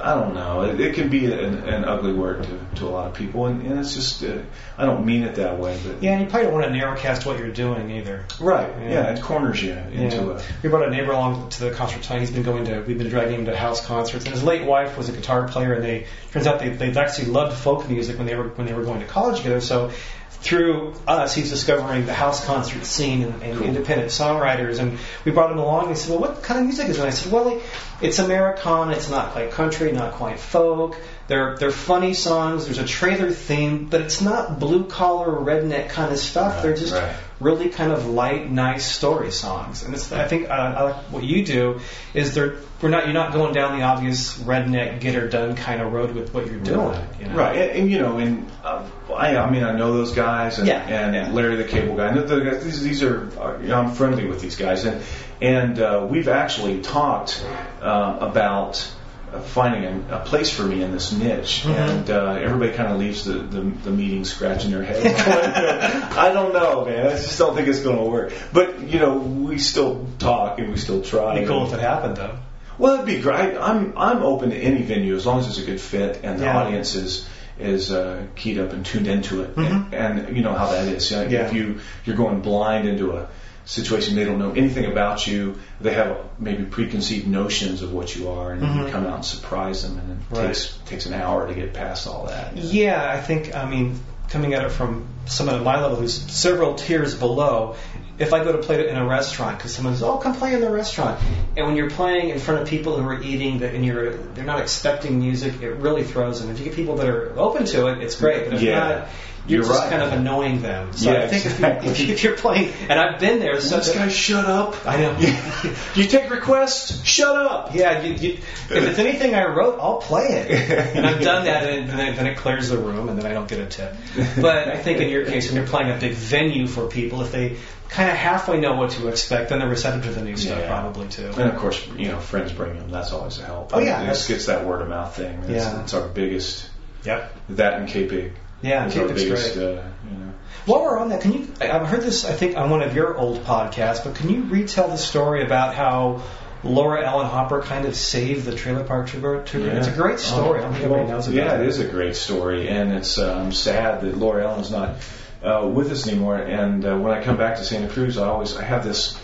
I 0.00 0.14
don't 0.14 0.34
know. 0.34 0.62
It, 0.62 0.78
it 0.80 0.94
can 0.94 1.08
be 1.08 1.24
an, 1.32 1.54
an 1.68 1.84
ugly 1.84 2.12
word 2.12 2.44
to, 2.44 2.58
to 2.80 2.86
a 2.86 2.90
lot 2.90 3.08
of 3.08 3.14
people, 3.14 3.46
and, 3.46 3.62
and 3.62 3.80
it's 3.80 3.94
just 3.94 4.22
uh, 4.22 4.38
I 4.76 4.84
don't 4.86 5.04
mean 5.04 5.24
it 5.24 5.36
that 5.36 5.58
way, 5.58 5.76
but 5.84 6.00
Yeah, 6.02 6.12
and 6.12 6.20
you 6.22 6.26
probably 6.28 6.44
don't 6.50 6.54
want 6.60 6.66
to 6.66 6.78
narrowcast 6.78 7.26
what 7.26 7.38
you're 7.38 7.50
doing 7.50 7.90
either. 7.90 8.24
right, 8.38 8.68
Yeah. 8.80 8.90
yeah. 8.90 9.14
it 9.14 9.22
corners 9.22 9.60
you 9.60 9.72
into 9.72 10.16
Yeah. 10.18 10.38
a 10.38 10.42
We 10.62 10.68
brought 10.68 10.86
a 10.86 10.90
neighbor 10.90 11.10
along 11.10 11.48
to 11.50 11.60
the 11.64 11.70
concert 11.72 12.02
tonight. 12.02 12.20
He's 12.20 12.30
been 12.30 12.44
going 12.44 12.66
to, 12.66 12.80
we've 12.82 12.98
been 12.98 13.08
dragging 13.08 13.40
him 13.40 13.44
to 13.46 13.56
house 13.56 13.84
concerts. 13.84 14.24
And 14.24 14.34
his 14.34 14.44
late 14.44 14.64
wife 14.64 14.96
was 14.96 15.08
a 15.08 15.12
guitar 15.12 15.48
player, 15.48 15.72
and 15.72 15.82
they 15.82 16.06
turns 16.30 16.46
out 16.46 16.60
they 16.60 16.68
they 16.68 16.92
actually 16.92 17.28
loved 17.32 17.56
folk 17.58 17.88
music 17.88 18.18
when 18.18 18.26
they 18.26 18.36
were 18.36 18.48
when 18.50 18.68
they 18.68 18.74
were 18.74 18.84
going 18.84 19.00
to 19.00 19.06
college 19.06 19.38
together. 19.38 19.60
So 19.60 19.90
through 20.30 20.94
us, 21.06 21.34
he's 21.34 21.50
discovering 21.50 22.06
the 22.06 22.14
house 22.14 22.44
concert 22.44 22.84
scene 22.84 23.22
and, 23.22 23.42
and 23.42 23.62
independent 23.62 24.10
songwriters. 24.10 24.78
And 24.78 24.98
we 25.24 25.32
brought 25.32 25.50
him 25.50 25.58
along. 25.58 25.86
And 25.86 25.90
he 25.90 25.96
said, 25.96 26.10
"Well, 26.10 26.20
what 26.20 26.42
kind 26.42 26.60
of 26.60 26.66
music 26.66 26.88
is 26.88 26.98
it?" 26.98 27.00
And 27.00 27.08
I 27.08 27.10
said, 27.10 27.32
"Well, 27.32 27.60
it's 28.00 28.18
Americana. 28.18 28.92
It's 28.92 29.10
not 29.10 29.32
quite 29.32 29.50
country, 29.50 29.92
not 29.92 30.12
quite 30.12 30.38
folk. 30.38 30.96
They're 31.28 31.56
they're 31.58 31.70
funny 31.70 32.14
songs. 32.14 32.64
There's 32.64 32.78
a 32.78 32.86
trailer 32.86 33.30
theme, 33.30 33.84
but 33.84 34.00
it's 34.00 34.22
not 34.22 34.58
blue 34.58 34.86
collar 34.86 35.28
redneck 35.28 35.90
kind 35.90 36.10
of 36.10 36.18
stuff. 36.18 36.54
Right, 36.54 36.62
they're 36.62 36.76
just 36.76 36.94
right. 36.94 37.14
really 37.38 37.68
kind 37.68 37.92
of 37.92 38.06
light, 38.06 38.50
nice 38.50 38.90
story 38.90 39.30
songs. 39.30 39.82
And 39.82 39.94
it's, 39.94 40.10
I 40.10 40.26
think 40.26 40.48
uh, 40.48 40.54
I 40.54 40.82
like 40.84 40.96
what 41.12 41.24
you 41.24 41.44
do 41.44 41.80
is 42.14 42.34
they're 42.34 42.56
we're 42.80 42.88
not 42.88 43.04
you're 43.04 43.12
not 43.12 43.34
going 43.34 43.52
down 43.52 43.78
the 43.78 43.84
obvious 43.84 44.38
redneck 44.38 45.00
get 45.00 45.14
her 45.16 45.28
done 45.28 45.54
kind 45.54 45.82
of 45.82 45.92
road 45.92 46.14
with 46.14 46.32
what 46.32 46.46
you're 46.46 46.60
doing. 46.60 46.98
You 47.20 47.26
know? 47.26 47.36
Right, 47.36 47.56
and, 47.56 47.70
and 47.72 47.90
you 47.90 47.98
know, 47.98 48.16
and 48.16 48.50
uh, 48.64 48.88
I, 49.12 49.36
I 49.36 49.50
mean, 49.50 49.64
I 49.64 49.76
know 49.76 49.92
those 49.92 50.12
guys, 50.12 50.58
and, 50.58 50.66
Yeah, 50.66 50.80
and 50.80 51.14
yeah. 51.14 51.30
Larry 51.30 51.56
the 51.56 51.64
Cable 51.64 51.94
Guy. 51.94 52.08
And 52.08 52.16
the, 52.18 52.22
the, 52.22 52.50
these, 52.62 52.82
these 52.82 53.02
are, 53.02 53.30
uh, 53.38 53.58
you 53.60 53.68
know, 53.68 53.80
I'm 53.80 53.92
friendly 53.92 54.26
with 54.26 54.40
these 54.40 54.56
guys, 54.56 54.86
and 54.86 55.02
and 55.42 55.78
uh, 55.78 56.06
we've 56.08 56.28
actually 56.28 56.80
talked 56.80 57.44
uh, 57.82 58.16
about 58.20 58.76
uh, 58.78 58.97
finding 59.44 59.84
a, 60.10 60.16
a 60.16 60.20
place 60.24 60.50
for 60.50 60.62
me 60.62 60.82
in 60.82 60.92
this 60.92 61.12
niche, 61.12 61.62
Mm-hmm. 61.64 61.70
and 61.70 62.10
uh, 62.10 62.32
everybody 62.40 62.72
kind 62.72 62.92
of 62.92 62.98
leaves 62.98 63.24
the, 63.24 63.34
the 63.34 63.60
the 63.60 63.90
meeting 63.90 64.24
scratching 64.24 64.70
their 64.70 64.82
head. 64.82 65.04
I 66.18 66.32
don't 66.32 66.52
know, 66.52 66.84
man. 66.84 67.06
I 67.06 67.10
just 67.10 67.38
don't 67.38 67.54
think 67.54 67.68
it's 67.68 67.80
going 67.80 67.96
to 67.98 68.04
work. 68.10 68.32
But 68.52 68.80
you 68.80 68.98
know, 68.98 69.18
we 69.18 69.58
still 69.58 70.06
talk 70.18 70.58
and 70.58 70.70
we 70.70 70.76
still 70.76 71.02
try. 71.02 71.32
It'd 71.36 71.44
be 71.44 71.48
cool 71.48 71.66
if 71.66 71.72
it 71.74 71.80
happened 71.80 72.16
though. 72.16 72.38
Well, 72.78 72.94
it'd 72.94 73.06
be 73.06 73.20
great. 73.20 73.56
I'm 73.56 73.96
I'm 73.98 74.22
open 74.22 74.50
to 74.50 74.56
any 74.56 74.82
venue 74.82 75.14
as 75.16 75.26
long 75.26 75.40
as 75.40 75.48
it's 75.48 75.58
a 75.58 75.64
good 75.66 75.80
fit 75.80 76.20
and 76.22 76.38
the 76.38 76.44
Yeah. 76.44 76.58
audience 76.58 76.94
is 76.94 77.28
is 77.58 77.90
uh, 77.90 78.24
keyed 78.36 78.56
up 78.58 78.72
and 78.72 78.86
tuned 78.86 79.08
into 79.08 79.42
it. 79.42 79.56
And, 79.56 79.92
and 79.92 80.36
you 80.36 80.44
know 80.44 80.54
how 80.54 80.70
that 80.70 80.86
is. 80.86 81.10
You 81.10 81.16
know, 81.16 81.22
Mm-hmm. 81.24 81.32
Yeah. 81.32 81.46
If 81.48 81.52
you 81.54 81.80
you're 82.04 82.16
going 82.16 82.40
blind 82.40 82.86
into 82.86 83.16
a 83.16 83.28
situation 83.68 84.16
they 84.16 84.24
don't 84.24 84.38
know 84.38 84.52
anything 84.52 84.86
about 84.86 85.26
you, 85.26 85.58
they 85.80 85.92
have 85.92 86.16
maybe 86.38 86.64
preconceived 86.64 87.26
notions 87.26 87.82
of 87.82 87.92
what 87.92 88.16
you 88.16 88.30
are, 88.30 88.52
and 88.52 88.62
you 88.62 88.90
come 88.90 89.06
out 89.06 89.16
and 89.16 89.24
surprise 89.24 89.82
them, 89.82 89.98
and 89.98 90.10
it 90.10 90.14
Mm-hmm. 90.18 90.34
Right. 90.34 90.46
takes 90.48 90.78
takes 90.86 91.06
an 91.06 91.14
hour 91.14 91.46
to 91.46 91.54
get 91.54 91.72
past 91.74 92.06
all 92.06 92.26
that. 92.26 92.56
Yeah, 92.56 93.08
I 93.10 93.20
think, 93.20 93.54
I 93.54 93.68
mean, 93.68 94.00
coming 94.28 94.54
at 94.54 94.64
it 94.64 94.70
from 94.70 95.06
someone 95.26 95.56
at 95.56 95.62
my 95.62 95.80
level 95.80 95.96
who's 95.96 96.14
several 96.14 96.74
tiers 96.74 97.14
below, 97.14 97.76
if 98.18 98.32
I 98.32 98.42
go 98.42 98.52
to 98.52 98.58
play 98.58 98.80
it 98.80 98.86
in 98.86 98.96
a 98.96 99.06
restaurant, 99.06 99.58
because 99.58 99.72
someone 99.74 99.94
says, 99.94 100.02
"Oh, 100.02 100.16
come 100.16 100.34
play 100.34 100.52
in 100.54 100.60
the 100.60 100.70
restaurant," 100.70 101.20
and 101.56 101.66
when 101.66 101.76
you're 101.76 101.90
playing 101.90 102.30
in 102.30 102.38
front 102.38 102.60
of 102.62 102.68
people 102.68 102.96
who 102.98 103.06
are 103.06 103.22
eating, 103.22 103.60
that 103.60 103.74
and 103.74 103.84
you're 103.86 104.14
they're 104.34 104.44
not 104.44 104.60
expecting 104.60 105.20
music, 105.20 105.62
it 105.62 105.70
really 105.76 106.04
throws 106.04 106.40
them. 106.40 106.50
If 106.50 106.58
you 106.58 106.64
get 106.64 106.74
people 106.74 106.96
that 106.96 107.08
are 107.08 107.38
open 107.38 107.64
to 107.66 107.86
it, 107.88 108.02
it's 108.02 108.16
great. 108.16 108.44
But 108.46 108.54
if 108.54 108.62
Yeah. 108.62 108.78
not, 108.78 109.08
you're, 109.48 109.62
You're 109.62 109.68
just 109.68 109.80
right. 109.80 109.90
kind 109.90 110.02
of 110.02 110.12
annoying 110.12 110.62
them. 110.62 110.92
So 110.92 111.10
Yeah, 111.10 111.22
I 111.22 111.26
think 111.28 111.44
exactly. 111.46 111.90
if, 111.90 112.00
you, 112.00 112.12
if 112.12 112.22
you're 112.22 112.36
playing, 112.36 112.72
and 112.88 112.92
I've 113.00 113.18
been 113.18 113.40
there, 113.40 113.60
so 113.60 113.78
This 113.78 113.94
guy, 113.94 114.08
shut 114.08 114.44
up! 114.44 114.86
I 114.86 114.96
know. 114.98 115.18
you 115.94 116.04
take 116.06 116.30
requests, 116.30 117.02
shut 117.04 117.34
up. 117.34 117.74
Yeah, 117.74 118.02
you, 118.02 118.12
you, 118.14 118.30
if 118.34 118.70
it's 118.70 118.98
anything 118.98 119.34
I 119.34 119.46
wrote, 119.46 119.78
I'll 119.80 119.98
play 119.98 120.26
it. 120.28 120.96
And 120.96 121.06
I've 121.06 121.20
done 121.22 121.46
that, 121.46 121.64
and 121.68 121.88
then, 121.88 122.14
then 122.16 122.26
it 122.26 122.36
clears 122.36 122.68
the 122.68 122.78
room, 122.78 123.08
and 123.08 123.18
then 123.18 123.26
I 123.26 123.32
don't 123.32 123.48
get 123.48 123.58
a 123.60 123.66
tip. 123.66 123.94
But 124.40 124.68
I 124.68 124.76
think 124.76 125.00
in 125.00 125.08
your 125.08 125.24
case, 125.24 125.46
when 125.48 125.56
you're 125.56 125.66
playing 125.66 125.90
a 125.90 125.98
big 125.98 126.12
venue 126.12 126.66
for 126.66 126.86
people, 126.86 127.22
if 127.22 127.32
they 127.32 127.56
kind 127.88 128.10
of 128.10 128.16
halfway 128.16 128.60
know 128.60 128.74
what 128.76 128.90
to 128.90 129.08
expect, 129.08 129.48
then 129.48 129.60
they're 129.60 129.68
receptive 129.68 130.04
to 130.04 130.10
the 130.12 130.22
new 130.22 130.36
stuff, 130.36 130.58
Yeah. 130.58 130.68
probably 130.68 131.08
too. 131.08 131.26
And 131.28 131.50
of 131.50 131.56
course, 131.56 131.86
you 131.96 132.08
know, 132.08 132.20
friends 132.20 132.52
bring 132.52 132.76
them. 132.78 132.90
That's 132.90 133.12
always 133.12 133.38
a 133.38 133.44
help. 133.46 133.70
Oh, 133.74 133.78
yeah, 133.78 133.96
it 134.02 134.04
that's- 134.04 134.28
gets 134.28 134.44
that 134.46 134.66
word 134.66 134.82
of 134.82 134.88
mouth 134.88 135.16
thing. 135.16 135.40
That's, 135.40 135.50
Yeah. 135.52 135.72
that's 135.72 135.94
our 135.94 136.06
biggest. 136.06 136.68
Yep. 137.04 137.34
That 137.50 137.74
and 137.80 137.88
K-Pig. 137.88 138.32
Yeah, 138.62 138.86
is 138.86 138.96
our 138.96 139.08
biggest. 139.08 139.54
great. 139.54 139.64
Uh, 139.64 139.82
you 140.10 140.18
know. 140.18 140.32
While 140.66 140.82
we're 140.82 140.98
on 140.98 141.10
that, 141.10 141.20
can 141.20 141.32
you? 141.32 141.48
I've 141.60 141.86
heard 141.86 142.02
this, 142.02 142.24
I 142.24 142.32
think, 142.32 142.56
on 142.56 142.70
one 142.70 142.82
of 142.82 142.94
your 142.94 143.16
old 143.16 143.44
podcasts, 143.44 144.04
but 144.04 144.14
can 144.16 144.28
you 144.28 144.42
retell 144.44 144.88
the 144.88 144.98
story 144.98 145.44
about 145.44 145.74
how 145.74 146.22
Laura 146.64 147.04
Ellen 147.06 147.26
Hopper 147.26 147.62
kind 147.62 147.86
of 147.86 147.94
saved 147.94 148.44
the 148.44 148.54
Trailer 148.54 148.84
Park 148.84 149.06
Trooper? 149.08 149.42
Trooper? 149.44 149.68
It's 149.70 149.86
a 149.86 149.92
great 149.92 150.18
story. 150.18 150.58
I 150.58 150.62
don't 150.62 150.72
think 150.72 150.84
everybody 150.84 151.08
knows 151.10 151.28
about 151.28 151.38
Oh, 151.38 151.44
yeah, 151.44 151.54
it. 151.54 151.60
it 151.62 151.68
is 151.68 151.78
a 151.78 151.86
great 151.86 152.16
story, 152.16 152.68
and 152.68 152.92
it's 152.92 153.18
um, 153.18 153.52
sad 153.52 154.00
that 154.02 154.18
Laura 154.18 154.44
Ellen's 154.44 154.70
not 154.70 154.96
uh, 155.42 155.66
with 155.72 155.90
us 155.92 156.08
anymore. 156.08 156.36
And 156.36 156.84
uh, 156.84 156.96
when 156.98 157.12
I 157.12 157.22
come 157.22 157.36
back 157.36 157.56
to 157.58 157.64
Santa 157.64 157.88
Cruz, 157.88 158.18
I 158.18 158.26
always 158.28 158.56
I 158.56 158.64
have 158.64 158.82
this, 158.84 159.18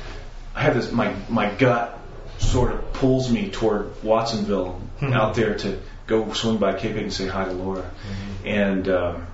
I 0.55 0.63
have 0.63 0.75
this 0.75 0.93
my 0.93 1.13
my 1.29 1.51
gut 1.51 1.99
sort 2.39 2.73
of 2.73 2.93
pulls 2.95 3.31
me 3.31 3.51
toward 3.51 4.03
Watsonville 4.05 4.81
Hmm. 5.01 5.13
out 5.13 5.35
there 5.35 5.57
to 5.59 5.81
go 6.07 6.33
swing 6.33 6.59
by 6.59 6.75
Cape 6.75 6.97
and 6.97 7.13
say 7.13 7.27
hi 7.27 7.45
to 7.45 7.53
Laura, 7.53 7.83
Mm-hmm. 7.83 8.47
and. 8.47 8.89
Um, 8.89 9.27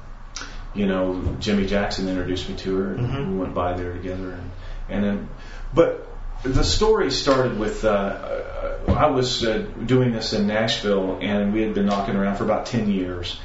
you 0.72 0.86
know, 0.86 1.20
Jimmy 1.40 1.66
Jackson 1.66 2.06
introduced 2.08 2.48
me 2.48 2.54
to 2.58 2.76
her, 2.76 2.94
and 2.94 3.08
Mhm. 3.08 3.32
we 3.32 3.38
went 3.38 3.54
by 3.56 3.72
there 3.72 3.92
together, 3.92 4.30
and 4.30 4.50
and 4.88 5.04
then, 5.04 5.28
but 5.74 6.06
the 6.44 6.62
story 6.62 7.10
started 7.10 7.58
with 7.58 7.84
uh, 7.84 7.88
uh, 7.88 8.92
I 8.92 9.06
was 9.08 9.44
uh, 9.44 9.64
doing 9.84 10.12
this 10.12 10.32
in 10.32 10.46
Nashville, 10.46 11.18
and 11.20 11.52
we 11.52 11.62
had 11.62 11.74
been 11.74 11.86
knocking 11.86 12.14
around 12.14 12.36
for 12.36 12.44
about 12.44 12.66
ten 12.66 12.88
years, 12.88 13.36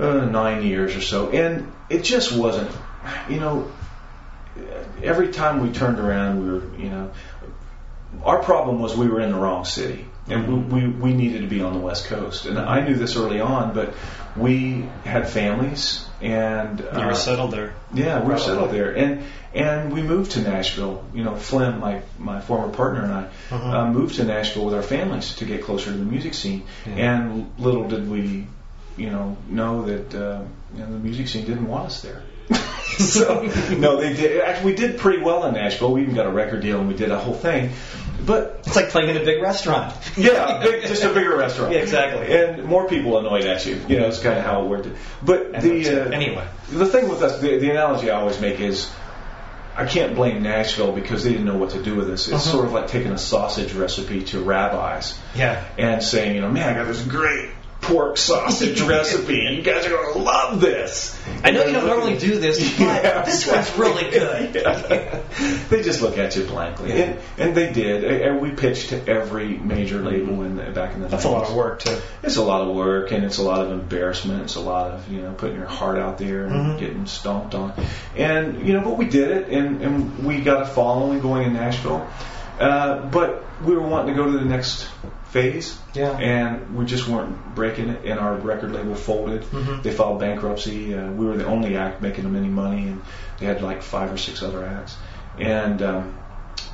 uh, 0.00 0.24
nine 0.24 0.64
years 0.64 0.96
or 0.96 1.00
so, 1.02 1.30
and 1.30 1.70
it 1.88 2.02
just 2.02 2.32
wasn't, 2.36 2.68
you 3.28 3.38
know, 3.38 3.70
every 5.04 5.28
time 5.28 5.60
we 5.60 5.70
turned 5.70 6.00
around, 6.00 6.42
we 6.44 6.52
were, 6.52 6.76
you 6.82 6.90
know, 6.90 7.10
our 8.24 8.42
problem 8.42 8.80
was 8.80 8.96
we 8.96 9.06
were 9.06 9.20
in 9.20 9.30
the 9.30 9.38
wrong 9.38 9.64
city, 9.64 10.04
and 10.28 10.72
we, 10.72 10.80
we 10.80 10.88
we 10.88 11.14
needed 11.14 11.42
to 11.42 11.46
be 11.48 11.60
on 11.62 11.72
the 11.74 11.78
West 11.80 12.06
Coast, 12.06 12.46
and 12.46 12.58
I 12.58 12.80
knew 12.86 12.94
this 12.94 13.16
early 13.16 13.40
on, 13.40 13.74
but 13.74 13.94
we 14.36 14.86
had 15.04 15.28
families, 15.28 16.06
and 16.22 16.80
You 16.80 16.86
were 16.86 17.12
uh, 17.12 17.14
settled 17.14 17.50
there. 17.52 17.74
yeah, 17.92 18.20
we 18.22 18.32
were 18.32 18.38
settled 18.38 18.70
there, 18.70 18.96
and 18.96 19.22
and 19.54 19.92
we 19.92 20.02
moved 20.02 20.32
to 20.32 20.40
Nashville. 20.42 21.04
You 21.14 21.22
know, 21.24 21.36
Flynn, 21.36 21.78
my 21.78 22.00
my 22.18 22.40
former 22.40 22.72
partner, 22.72 23.02
and 23.04 23.12
I 23.12 23.24
Uh-huh. 23.54 23.78
uh, 23.78 23.90
moved 23.92 24.16
to 24.16 24.24
Nashville 24.24 24.64
with 24.64 24.74
our 24.74 24.82
families 24.82 25.34
to 25.36 25.44
get 25.44 25.62
closer 25.62 25.92
to 25.92 25.96
the 25.96 26.04
music 26.04 26.34
scene. 26.34 26.62
Yeah. 26.86 26.94
And 27.14 27.52
little 27.58 27.86
did 27.88 28.08
we, 28.10 28.46
you 28.96 29.10
know, 29.10 29.36
know 29.48 29.82
that 29.86 30.14
uh, 30.14 30.42
you 30.74 30.80
know, 30.80 30.86
the 30.92 30.98
music 30.98 31.28
scene 31.28 31.44
didn't 31.44 31.66
want 31.66 31.86
us 31.86 32.02
there. 32.02 32.22
so 32.98 33.42
no, 33.76 34.00
they 34.00 34.12
did. 34.14 34.40
Actually, 34.40 34.72
we 34.72 34.76
did 34.76 34.98
pretty 34.98 35.22
well 35.22 35.44
in 35.46 35.54
Nashville. 35.54 35.92
We 35.92 36.02
even 36.02 36.14
got 36.14 36.26
a 36.26 36.30
record 36.32 36.60
deal, 36.62 36.78
and 36.78 36.88
we 36.88 36.94
did 36.94 37.10
a 37.10 37.18
whole 37.18 37.34
thing. 37.34 37.70
But 38.24 38.62
It's 38.66 38.76
like 38.76 38.88
playing 38.88 39.10
in 39.10 39.16
a 39.18 39.24
big 39.24 39.42
restaurant. 39.42 39.92
yeah, 40.16 40.60
big, 40.62 40.82
just 40.86 41.02
a 41.04 41.12
bigger 41.12 41.36
restaurant. 41.36 41.72
Yeah, 41.74 41.80
exactly. 41.80 42.34
And 42.34 42.64
more 42.64 42.88
people 42.88 43.18
annoyed 43.18 43.44
at 43.44 43.66
you. 43.66 43.78
You 43.88 43.98
know, 43.98 44.06
it's 44.08 44.20
kind 44.20 44.38
of 44.38 44.44
how 44.44 44.62
it 44.64 44.68
worked. 44.68 44.88
But 45.22 45.50
And 45.54 45.62
the 45.62 46.06
uh, 46.06 46.10
anyway. 46.10 46.46
the 46.70 46.86
thing 46.86 47.08
with 47.08 47.22
us, 47.22 47.40
the, 47.40 47.58
the 47.58 47.70
analogy 47.70 48.10
I 48.10 48.20
always 48.20 48.40
make 48.40 48.60
is, 48.60 48.90
I 49.76 49.84
can't 49.86 50.14
blame 50.14 50.42
Nashville 50.42 50.92
because 50.92 51.24
they 51.24 51.30
didn't 51.32 51.44
know 51.46 51.58
what 51.58 51.70
to 51.70 51.82
do 51.82 51.96
with 51.96 52.06
this. 52.06 52.28
It's 52.28 52.34
Uh-huh. 52.36 52.50
sort 52.52 52.64
of 52.66 52.72
like 52.72 52.86
taking 52.86 53.10
a 53.12 53.18
sausage 53.18 53.72
recipe 53.74 54.22
to 54.26 54.40
rabbis 54.40 55.18
Yeah. 55.34 55.62
and 55.76 56.02
saying, 56.02 56.34
you 56.36 56.40
know, 56.42 56.50
man, 56.50 56.68
I 56.70 56.74
got 56.74 56.86
this 56.86 57.02
great 57.02 57.50
pork 57.84 58.16
sausage 58.16 58.80
recipe, 58.82 59.46
and 59.46 59.56
you 59.56 59.62
guys 59.62 59.86
are 59.86 59.90
going 59.90 60.12
to 60.14 60.18
love 60.18 60.60
this. 60.60 61.18
I 61.42 61.50
know 61.50 61.64
you 61.64 61.72
don't 61.72 61.86
normally 61.86 62.18
do 62.18 62.38
this, 62.38 62.58
but 62.78 62.80
Yeah, 63.04 63.22
this 63.22 63.46
one's 63.46 63.76
really 63.76 64.10
good. 64.10 64.54
Yeah. 64.64 65.20
they 65.68 65.82
just 65.82 66.00
look 66.02 66.16
at 66.18 66.36
you 66.36 66.44
blankly, 66.44 66.90
Yeah. 66.90 67.02
and, 67.04 67.18
and 67.38 67.54
they 67.56 67.72
did. 67.72 68.04
And 68.04 68.40
we 68.40 68.50
pitched 68.52 68.90
to 68.90 69.06
every 69.08 69.58
major 69.58 70.00
label 70.00 70.42
in 70.42 70.56
the, 70.56 70.64
back 70.70 70.94
in 70.94 71.00
the. 71.00 71.06
day. 71.06 71.10
That's 71.10 71.24
a 71.24 71.28
lot 71.30 71.48
of 71.48 71.54
work 71.54 71.80
too. 71.80 71.98
It's 72.22 72.36
a 72.36 72.42
lot 72.42 72.66
of 72.68 72.74
work 72.74 73.10
and 73.12 73.24
it's 73.24 73.38
a 73.38 73.42
lot 73.42 73.64
of 73.66 73.72
embarrassment. 73.72 74.42
It's 74.42 74.54
a 74.56 74.60
lot 74.60 74.90
of 74.92 75.10
you 75.10 75.22
know 75.22 75.32
putting 75.32 75.56
your 75.56 75.66
heart 75.66 75.98
out 75.98 76.18
there 76.18 76.44
and 76.46 76.54
Mhm. 76.54 76.78
getting 76.78 77.06
stomped 77.06 77.54
on. 77.54 77.72
And 78.16 78.66
you 78.66 78.72
know, 78.74 78.80
but 78.82 78.96
we 78.96 79.06
did 79.06 79.30
it 79.30 79.48
and, 79.48 79.82
and 79.82 80.24
we 80.24 80.40
got 80.40 80.62
a 80.62 80.66
following 80.66 81.20
going 81.20 81.46
in 81.46 81.52
Nashville. 81.54 82.06
Uh, 82.58 83.00
but 83.06 83.42
we 83.64 83.74
were 83.74 83.82
wanting 83.86 84.14
to 84.14 84.22
go 84.22 84.30
to 84.30 84.38
the 84.38 84.44
next 84.44 84.86
phase. 85.34 85.76
Yeah. 85.94 86.16
And 86.16 86.76
we 86.76 86.84
just 86.86 87.08
weren't 87.08 87.54
breaking 87.56 87.88
it, 87.90 88.04
and 88.06 88.20
our 88.20 88.34
record 88.36 88.70
label 88.72 88.94
folded. 88.94 89.42
Mhm. 89.42 89.82
They 89.82 89.90
filed 89.90 90.20
bankruptcy. 90.20 90.94
Uh, 90.94 91.10
we 91.10 91.26
were 91.26 91.36
the 91.36 91.46
only 91.46 91.76
act 91.76 92.00
making 92.00 92.22
them 92.24 92.36
any 92.36 92.48
money, 92.48 92.82
and 92.88 93.02
they 93.38 93.46
had 93.46 93.60
like 93.60 93.82
five 93.82 94.12
or 94.12 94.16
six 94.16 94.42
other 94.42 94.64
acts. 94.64 94.96
And 95.38 95.82
um, 95.82 96.14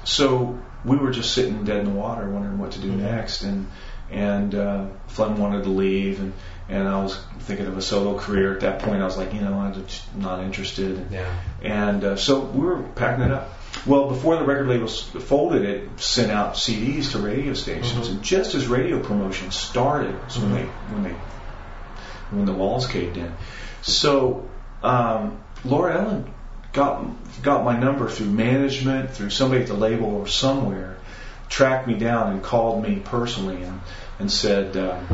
so 0.05 0.59
we 0.85 0.97
were 0.97 1.11
just 1.11 1.33
sitting 1.33 1.64
dead 1.64 1.79
in 1.79 1.85
the 1.87 1.90
water, 1.99 2.29
wondering 2.29 2.59
what 2.59 2.73
to 2.73 2.81
do 2.81 2.90
Mhm. 2.93 2.99
next. 2.99 3.43
And 3.43 3.67
and 4.12 4.55
uh, 4.57 4.85
Flem 5.07 5.38
wanted 5.38 5.62
to 5.64 5.71
leave, 5.71 6.21
and 6.21 6.33
and 6.69 6.87
I 6.88 7.02
was 7.02 7.17
thinking 7.40 7.67
of 7.67 7.76
a 7.79 7.83
solo 7.83 8.19
career. 8.19 8.52
At 8.55 8.61
that 8.61 8.81
point, 8.81 9.00
I 9.00 9.05
was 9.05 9.17
like, 9.17 9.33
you 9.35 9.40
know, 9.40 9.55
I'm 9.55 9.73
just 9.73 10.02
not 10.17 10.40
interested. 10.45 10.99
And, 10.99 11.11
Yeah. 11.12 11.33
and 11.62 12.05
uh, 12.05 12.17
so 12.17 12.40
we 12.40 12.64
were 12.67 12.83
packing 12.95 13.25
it 13.25 13.33
up. 13.33 13.49
Well, 13.87 14.08
before 14.08 14.37
the 14.37 14.44
record 14.44 14.68
label 14.68 14.84
s- 14.88 15.00
folded, 15.02 15.62
it 15.64 15.88
sent 15.96 16.30
out 16.30 16.54
CDs 16.56 17.12
to 17.12 17.18
radio 17.18 17.54
stations, 17.54 18.08
Mhm. 18.08 18.10
and 18.10 18.22
just 18.22 18.54
as 18.54 18.66
radio 18.66 19.00
promotion 19.00 19.50
started, 19.50 20.14
was 20.26 20.38
when 20.38 20.52
they 20.52 20.64
when 20.92 21.02
they 21.04 21.14
when 22.30 22.44
the 22.44 22.52
walls 22.52 22.87
caved 22.87 23.16
in. 23.16 23.32
So 23.82 24.44
um, 24.82 25.38
Laura 25.64 25.99
Ellen 25.99 26.30
got 26.72 27.04
got 27.42 27.64
my 27.64 27.78
number 27.78 28.08
through 28.08 28.26
management, 28.30 29.10
through 29.10 29.30
somebody 29.30 29.62
at 29.62 29.68
the 29.68 29.75
label 29.75 30.14
or 30.14 30.26
somewhere, 30.26 30.96
tracked 31.49 31.87
me 31.88 31.94
down 31.94 32.32
and 32.32 32.42
called 32.42 32.82
me 32.82 32.96
personally 33.04 33.62
and 33.62 33.80
and 34.18 34.30
said, 34.30 34.76
um, 34.76 35.06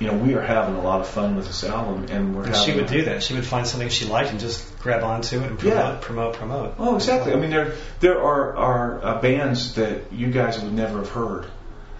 you 0.00 0.06
know, 0.08 0.14
we 0.14 0.34
are 0.34 0.42
having 0.42 0.74
a 0.74 0.82
lot 0.82 1.00
of 1.00 1.08
fun 1.08 1.36
with 1.36 1.46
this 1.46 1.62
album, 1.64 2.06
and 2.10 2.34
we're 2.36 2.44
And 2.46 2.56
she 2.56 2.72
would 2.74 2.86
do 2.88 3.04
that. 3.04 3.22
She 3.22 3.34
would 3.34 3.44
find 3.46 3.66
something 3.66 3.88
she 3.88 4.06
liked 4.06 4.30
and 4.30 4.40
just 4.40 4.78
grab 4.80 5.04
onto 5.04 5.40
it 5.40 5.46
and 5.46 5.58
promote, 5.58 5.76
Yeah. 5.78 5.98
promote, 6.00 6.34
promote. 6.34 6.74
Oh, 6.78 6.96
exactly. 6.96 7.32
I 7.32 7.36
mean, 7.36 7.50
there 7.50 7.74
there 8.00 8.20
are 8.22 8.56
are 8.56 9.04
uh, 9.04 9.20
bands 9.20 9.74
that 9.74 10.12
you 10.12 10.28
guys 10.30 10.60
would 10.60 10.72
never 10.72 10.98
have 10.98 11.10
heard 11.10 11.46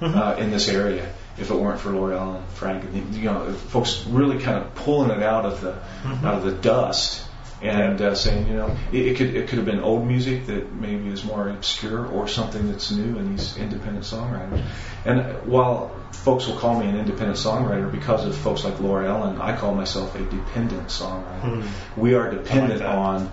Mm-hmm. 0.01 0.19
uh, 0.19 0.35
in 0.35 0.51
this 0.51 0.69
area 0.69 1.09
if 1.39 1.51
it 1.51 1.55
weren't 1.55 1.79
for 1.81 1.91
Laura 1.91 2.21
and 2.21 2.45
Frank 2.55 2.83
and 2.83 3.15
you 3.15 3.23
know 3.31 3.53
folks 3.53 4.05
really 4.09 4.39
kind 4.41 4.59
of 4.59 4.75
pulling 4.75 5.11
it 5.11 5.23
out 5.23 5.47
of 5.47 5.61
the 5.61 5.71
Mm-hmm. 6.03 6.27
out 6.27 6.35
of 6.35 6.43
the 6.43 6.51
dust 6.53 7.23
and 7.65 8.01
uh, 8.03 8.15
saying 8.15 8.47
you 8.49 8.55
know 8.55 8.77
it, 8.93 9.07
it 9.07 9.17
could 9.17 9.35
it 9.35 9.49
could 9.49 9.59
have 9.59 9.67
been 9.67 9.81
old 9.81 10.07
music 10.07 10.47
that 10.47 10.73
maybe 10.73 11.09
is 11.09 11.25
more 11.25 11.49
obscure 11.49 12.07
or 12.07 12.29
something 12.29 12.71
that's 12.71 12.91
new 12.91 13.19
in 13.19 13.31
these 13.37 13.57
independent 13.57 14.05
songwriters. 14.05 14.63
And 15.05 15.47
while 15.47 15.91
folks 16.13 16.47
will 16.47 16.57
call 16.57 16.79
me 16.79 16.87
an 16.89 16.97
independent 16.97 17.39
songwriter 17.39 17.91
because 17.91 18.25
of 18.27 18.37
folks 18.37 18.65
like 18.65 18.81
Laura 18.81 19.09
Ellen, 19.09 19.41
I 19.41 19.57
call 19.57 19.75
myself 19.75 20.15
a 20.15 20.25
dependent 20.25 20.89
songwriter. 20.89 21.63
Hmm. 21.63 22.01
We 22.01 22.15
are 22.15 22.31
dependent 22.31 22.81
that. 22.81 22.89
on 22.89 23.31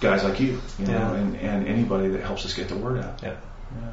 guys 0.00 0.22
like 0.24 0.38
you, 0.40 0.60
you 0.78 0.86
know, 0.86 0.92
Yeah. 0.92 1.14
and, 1.14 1.36
and 1.36 1.68
anybody 1.68 2.08
that 2.08 2.22
helps 2.22 2.44
us 2.44 2.54
get 2.54 2.68
the 2.68 2.76
word 2.76 2.98
out. 3.04 3.22
Yeah. 3.22 3.36
Yeah. 3.80 3.90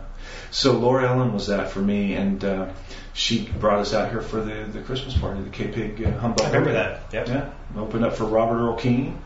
So 0.51 0.73
Laura 0.73 1.07
Ellen 1.09 1.33
was 1.33 1.47
that 1.47 1.69
for 1.71 1.79
me, 1.79 2.13
and 2.15 2.43
uh, 2.43 2.71
she 3.13 3.47
brought 3.59 3.79
us 3.79 3.93
out 3.93 4.09
here 4.11 4.21
for 4.21 4.41
the, 4.41 4.63
the 4.71 4.81
Christmas 4.81 5.17
party, 5.17 5.41
the 5.41 5.49
K-Pig 5.49 6.03
uh, 6.05 6.11
Humbug. 6.19 6.45
I 6.45 6.47
remember 6.47 6.73
that. 6.73 7.13
Yep. 7.13 7.27
Yeah. 7.27 7.49
Opened 7.77 8.05
up 8.05 8.15
for 8.15 8.25
Robert 8.25 8.55
Earl 8.57 8.75
Keen 8.77 9.19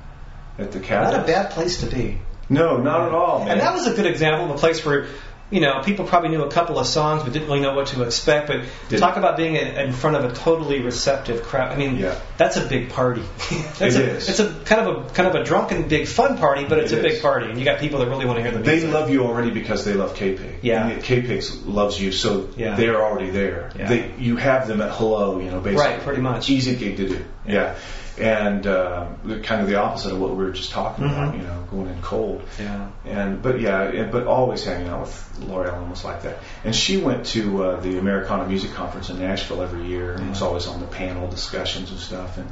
at 0.59 0.71
the 0.71 0.79
Cabin. 0.79 1.11
Not 1.13 1.23
a 1.23 1.27
bad 1.27 1.51
place 1.51 1.79
to 1.81 1.87
be. 1.87 2.19
No, 2.49 2.77
not 2.77 3.07
at 3.07 3.13
all, 3.13 3.39
man. 3.39 3.49
And 3.51 3.61
that 3.61 3.73
was 3.73 3.87
a 3.87 3.93
good 3.93 4.05
example 4.07 4.45
of 4.45 4.51
a 4.55 4.57
place 4.59 4.83
where, 4.83 5.05
you 5.51 5.61
know, 5.61 5.81
people 5.83 6.05
probably 6.05 6.29
knew 6.29 6.41
a 6.43 6.49
couple 6.51 6.79
of 6.79 6.87
songs 6.87 7.23
but 7.23 7.31
didn't 7.33 7.47
really 7.47 7.59
know 7.59 7.73
what 7.75 7.87
to 7.87 8.01
expect. 8.03 8.47
But 8.47 8.65
talk 8.99 9.17
about 9.17 9.37
being 9.37 9.55
in, 9.55 9.93
front 9.93 10.15
of 10.15 10.25
a 10.25 10.33
totally 10.33 10.81
receptive 10.81 11.43
crowd. 11.43 11.71
I 11.71 11.75
mean, 11.75 11.97
Yeah. 11.97 12.19
that's 12.37 12.57
a 12.57 12.65
big 12.67 12.89
party. 12.89 13.21
it's 13.51 13.81
It 13.81 13.95
a, 14.01 14.09
is. 14.17 14.29
It's 14.29 14.39
a 14.39 14.51
kind 14.65 14.81
of 14.87 15.05
a 15.05 15.09
kind 15.11 15.27
of 15.29 15.35
a 15.35 15.43
drunken, 15.43 15.87
big, 15.87 16.07
fun 16.07 16.37
party, 16.39 16.65
but 16.65 16.79
it's 16.79 16.91
It 16.91 16.99
a 16.99 17.01
big 17.03 17.21
party, 17.21 17.49
and 17.51 17.59
you 17.59 17.65
got 17.65 17.79
people 17.79 17.99
that 17.99 18.09
really 18.09 18.25
want 18.25 18.37
to 18.37 18.43
hear 18.43 18.51
the 18.51 18.59
music. 18.59 18.81
They 18.81 18.87
love 18.91 19.09
you 19.11 19.25
already 19.25 19.51
because 19.51 19.85
they 19.85 19.93
love 19.93 20.15
K-Pig. 20.15 20.59
Yeah. 20.63 20.97
K-Pig 20.99 21.43
loves 21.65 21.99
you, 22.01 22.11
so 22.11 22.49
Yeah. 22.57 22.75
they're 22.75 22.99
already 23.03 23.29
there. 23.29 23.71
Yeah. 23.77 23.87
They, 23.89 24.11
you 24.17 24.37
have 24.37 24.67
them 24.67 24.81
at 24.81 24.91
hello, 24.91 25.39
you 25.39 25.49
know, 25.51 25.59
basically. 25.59 25.85
Right, 25.93 26.01
pretty 26.01 26.21
much. 26.21 26.49
Easy 26.49 26.75
gig 26.75 26.97
to 26.97 27.09
do. 27.09 27.25
Yeah. 27.47 27.75
And 28.17 28.67
uh, 28.67 29.07
the- 29.23 29.39
kind 29.39 29.61
of 29.61 29.67
the 29.69 29.75
opposite 29.75 30.11
of 30.11 30.19
what 30.19 30.31
we 30.31 30.43
were 30.43 30.51
just 30.51 30.71
talking 30.71 31.05
about, 31.05 31.33
Mhm. 31.33 31.37
you 31.37 31.43
know, 31.47 31.63
going 31.71 31.87
in 31.87 32.01
cold. 32.01 32.41
Yeah. 32.59 32.87
And 33.05 33.41
but 33.41 33.61
yeah, 33.61 33.81
and- 33.83 34.11
but 34.11 34.27
always 34.27 34.65
hanging 34.65 34.89
out 34.89 35.01
with 35.01 35.39
Laura 35.47 35.69
Ellen 35.73 35.89
was 35.89 36.03
like 36.03 36.23
that. 36.23 36.37
And 36.65 36.75
she 36.75 36.97
went 36.97 37.25
to 37.27 37.63
uh, 37.63 37.79
the 37.79 37.97
Americana 37.97 38.45
Music 38.45 38.73
Conference 38.73 39.09
in 39.09 39.19
Nashville 39.19 39.61
every 39.61 39.83
year, 39.85 40.13
and 40.13 40.29
was 40.29 40.41
always 40.41 40.67
on 40.67 40.81
the 40.81 40.87
panel 40.87 41.27
discussions 41.29 41.91
and 41.91 41.99
stuff. 41.99 42.37
And 42.37 42.47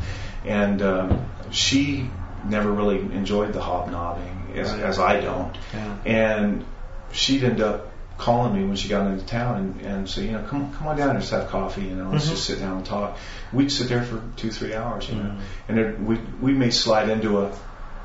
and 0.45 0.81
um, 0.81 1.25
she 1.51 2.09
never 2.45 2.71
really 2.71 2.99
enjoyed 2.99 3.51
the 3.51 3.61
hobnobbing 3.61 4.53
as, 4.55 4.71
Right. 4.71 4.79
as 4.83 4.99
I 4.99 5.19
don't. 5.19 5.53
Yeah. 5.73 5.95
And 6.05 6.65
she'd 7.11 7.43
end 7.43 7.59
up 7.61 7.86
calling 8.17 8.53
me 8.59 8.65
when 8.65 8.75
she 8.75 8.87
got 8.89 9.05
into 9.11 9.23
town 9.25 9.57
and, 9.57 9.81
and 9.85 10.09
say, 10.09 10.25
you 10.25 10.31
know, 10.31 10.43
come 10.49 10.73
come 10.73 10.87
on 10.87 10.97
down 10.97 11.11
and 11.11 11.19
just 11.19 11.31
have 11.31 11.47
coffee, 11.49 11.83
you 11.83 11.95
know, 11.95 12.09
let's 12.09 12.25
Mhm. 12.25 12.29
just 12.31 12.45
sit 12.45 12.59
down 12.59 12.77
and 12.77 12.85
talk. 12.85 13.17
We'd 13.53 13.71
sit 13.71 13.89
there 13.89 14.03
for 14.03 14.21
two 14.35 14.51
three 14.51 14.73
hours, 14.73 15.07
you 15.09 15.15
know, 15.15 15.29
Mhm. 15.29 15.39
and 15.69 15.77
there, 15.77 15.95
we 16.03 16.17
we 16.41 16.51
may 16.53 16.69
slide 16.71 17.09
into 17.09 17.39
a, 17.41 17.51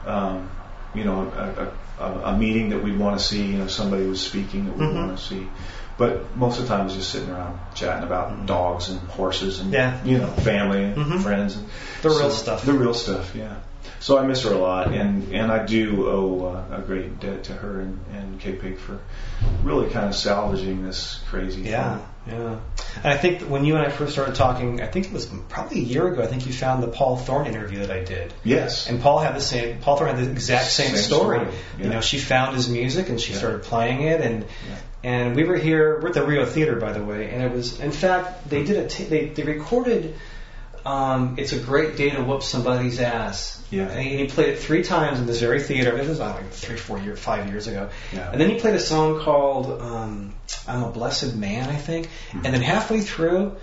um, 0.06 0.48
you 0.94 1.04
know, 1.04 1.32
a, 1.98 2.02
a, 2.04 2.10
a 2.34 2.36
meeting 2.36 2.70
that 2.70 2.82
we'd 2.82 2.98
want 2.98 3.18
to 3.18 3.24
see, 3.24 3.42
you 3.44 3.58
know, 3.58 3.66
somebody 3.68 4.06
was 4.06 4.20
speaking 4.20 4.66
that 4.66 4.76
we 4.76 4.84
Mhm. 4.84 4.94
want 5.06 5.18
to 5.18 5.24
see. 5.24 5.46
But 5.98 6.36
most 6.36 6.58
of 6.58 6.66
the 6.66 6.74
time, 6.74 6.86
it's 6.86 6.94
just 6.94 7.10
sitting 7.10 7.30
around 7.30 7.58
chatting 7.74 8.02
about 8.04 8.46
dogs 8.46 8.88
and 8.88 8.98
horses 9.10 9.60
and 9.60 9.72
Yeah. 9.72 9.94
you 10.04 10.18
know 10.18 10.26
family 10.26 10.84
and 10.84 10.96
Mhm. 10.96 11.20
friends. 11.22 11.56
And 11.56 11.66
The 12.02 12.08
real 12.10 12.30
stuff. 12.30 12.64
The 12.64 12.72
real 12.72 12.94
stuff, 12.94 13.34
yeah. 13.34 13.54
So 14.00 14.18
I 14.18 14.26
miss 14.26 14.42
her 14.42 14.52
a 14.52 14.58
lot, 14.58 14.92
and 14.92 15.32
and 15.32 15.50
I 15.52 15.64
do 15.64 16.08
owe 16.08 16.46
uh, 16.70 16.76
a 16.78 16.80
great 16.80 17.20
debt 17.20 17.44
to 17.44 17.52
her 17.52 17.80
and 17.80 17.98
and 18.14 18.40
K 18.40 18.52
Pig 18.52 18.78
for 18.78 18.98
really 19.62 19.90
kind 19.90 20.06
of 20.08 20.14
salvaging 20.14 20.82
this 20.84 21.20
crazy. 21.28 21.62
Yeah, 21.62 21.98
thing. 22.24 22.34
yeah. 22.34 22.58
And 22.96 23.06
I 23.12 23.16
think 23.16 23.40
that 23.40 23.48
when 23.48 23.64
you 23.64 23.76
and 23.76 23.86
I 23.86 23.90
first 23.90 24.12
started 24.12 24.34
talking, 24.34 24.80
I 24.82 24.86
think 24.86 25.06
it 25.06 25.12
was 25.12 25.26
probably 25.48 25.78
a 25.80 25.84
year 25.84 26.06
ago. 26.08 26.22
I 26.22 26.26
think 26.26 26.46
you 26.46 26.52
found 26.52 26.82
the 26.82 26.88
Paul 26.88 27.16
Thorn 27.16 27.46
interview 27.46 27.80
that 27.80 27.90
I 27.90 28.02
did, 28.04 28.32
Yes. 28.44 28.88
and 28.88 29.00
Paul 29.00 29.18
had 29.20 29.34
the 29.34 29.40
same. 29.40 29.78
Paul 29.80 29.96
Thorn 29.96 30.14
had 30.16 30.24
the 30.24 30.30
exact 30.30 30.66
same, 30.70 30.88
Same 30.88 30.96
story. 30.96 31.38
story, 31.40 31.52
You 31.78 31.88
know, 31.88 32.00
she 32.00 32.18
found 32.18 32.54
his 32.56 32.68
music 32.68 33.08
and 33.08 33.20
she 33.20 33.32
Yeah. 33.32 33.38
started 33.38 33.62
playing 33.62 34.02
it, 34.02 34.20
and 34.20 34.42
Yeah. 34.42 34.76
and 35.10 35.36
we 35.36 35.44
were 35.44 35.56
here. 35.56 35.98
We're 36.00 36.08
at 36.08 36.14
the 36.14 36.24
Rio 36.24 36.44
Theater, 36.44 36.76
by 36.76 36.92
the 36.92 37.02
way, 37.04 37.30
and 37.30 37.42
it 37.42 37.52
was. 37.52 37.80
In 37.80 37.90
fact, 37.92 38.48
they 38.48 38.62
did 38.64 38.76
a. 38.76 38.86
T- 38.88 39.04
they 39.04 39.26
they 39.28 39.42
recorded. 39.44 40.14
Um, 40.84 41.36
it's 41.38 41.52
a 41.52 41.58
great 41.58 41.96
day 41.96 42.10
to 42.10 42.22
whoop 42.22 42.42
somebody's 42.42 43.00
ass. 43.00 43.62
Yeah. 43.70 43.88
And 43.88 44.02
he 44.02 44.26
played 44.26 44.50
it 44.50 44.58
three 44.58 44.82
times 44.82 45.20
in 45.20 45.26
this 45.26 45.40
very 45.40 45.62
theater. 45.62 45.96
This 45.96 46.08
was 46.08 46.18
like 46.18 46.50
three, 46.50 46.76
four 46.76 46.98
years, 46.98 47.18
five 47.18 47.48
years 47.48 47.66
ago. 47.66 47.88
Yeah. 48.12 48.30
And 48.30 48.40
then 48.40 48.50
he 48.50 48.58
played 48.58 48.74
a 48.74 48.80
song 48.80 49.20
called 49.20 49.80
um, 49.80 50.34
"I'm 50.66 50.82
a 50.82 50.90
Blessed 50.90 51.34
Man," 51.36 51.68
I 51.68 51.76
think. 51.76 52.06
Mm-hmm. 52.06 52.44
And 52.44 52.54
then 52.54 52.62
halfway 52.62 53.00
through, 53.00 53.56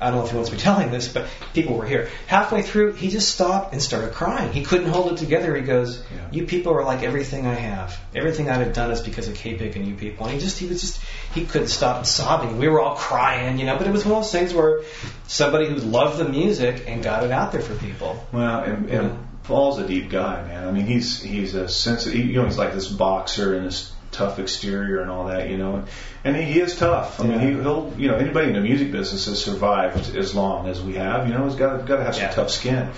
I 0.00 0.10
don't 0.10 0.18
know 0.18 0.24
if 0.24 0.30
he 0.30 0.36
wants 0.36 0.52
me 0.52 0.58
telling 0.70 0.90
this, 0.90 1.08
but 1.08 1.26
people 1.54 1.76
were 1.76 1.86
here. 1.86 2.08
Halfway 2.26 2.62
through, 2.62 2.92
he 2.92 3.08
just 3.08 3.30
stopped 3.30 3.72
and 3.72 3.82
started 3.82 4.12
crying. 4.12 4.52
He 4.52 4.62
couldn't 4.62 4.88
hold 4.88 5.12
it 5.12 5.18
together. 5.18 5.54
He 5.56 5.62
goes, 5.62 6.02
Yeah. 6.14 6.28
"You 6.30 6.46
people 6.46 6.74
are 6.74 6.84
like 6.84 7.02
everything 7.02 7.46
I 7.46 7.54
have. 7.54 7.98
Everything 8.14 8.50
I've 8.50 8.72
done 8.72 8.90
is 8.90 9.00
because 9.00 9.28
of 9.28 9.34
K-Pig 9.34 9.76
and 9.76 9.86
you 9.86 9.94
people." 9.94 10.26
And 10.26 10.34
he 10.34 10.40
just, 10.40 10.58
he 10.58 10.66
was 10.66 10.80
just, 10.80 11.00
he 11.34 11.44
couldn't 11.44 11.68
stop 11.68 12.04
sobbing. 12.06 12.58
We 12.58 12.68
were 12.68 12.80
all 12.80 12.96
crying, 12.96 13.58
you 13.58 13.66
know. 13.66 13.78
But 13.78 13.86
it 13.86 13.92
was 13.92 14.04
one 14.04 14.16
of 14.18 14.24
those 14.24 14.32
things 14.32 14.52
where 14.52 14.82
somebody 15.26 15.66
who 15.68 15.76
loved 15.76 16.18
the 16.18 16.28
music 16.28 16.84
and 16.86 17.02
got 17.02 17.24
it 17.24 17.30
out 17.30 17.52
there 17.52 17.62
for 17.62 17.74
people. 17.76 18.24
Well, 18.32 18.62
and, 18.62 18.90
and. 18.90 19.22
Paul's 19.44 19.78
a 19.78 19.86
deep 19.86 20.10
guy, 20.10 20.42
man. 20.42 20.66
I 20.66 20.72
mean, 20.72 20.86
he's 20.86 21.22
he's 21.22 21.54
a 21.54 21.68
sensitive. 21.68 22.18
You 22.18 22.32
know, 22.32 22.46
he's 22.46 22.58
like 22.58 22.74
this 22.74 22.88
boxer 22.88 23.54
and 23.54 23.64
this 23.64 23.92
tough 24.16 24.38
exterior 24.38 25.00
and 25.00 25.10
all 25.10 25.26
that. 25.26 25.48
You 25.48 25.58
know, 25.58 25.84
and 26.24 26.34
he, 26.36 26.42
he 26.42 26.60
is 26.60 26.76
tough. 26.76 27.20
I 27.20 27.24
mean, 27.26 27.40
he, 27.40 27.48
he'll, 27.52 27.92
you 27.96 28.08
know 28.08 28.16
anybody 28.16 28.48
in 28.48 28.54
the 28.54 28.60
music 28.60 28.90
business 28.90 29.26
has 29.26 29.42
survived 29.42 30.16
as 30.16 30.34
long 30.34 30.68
as 30.68 30.80
we 30.80 30.94
have. 30.94 31.28
You 31.28 31.34
know, 31.34 31.44
has 31.44 31.56
got 31.56 31.86
got 31.86 31.96
to 31.96 32.04
have 32.04 32.14
some 32.14 32.24
Yeah. 32.24 32.30
tough 32.32 32.50
skin. 32.50 32.90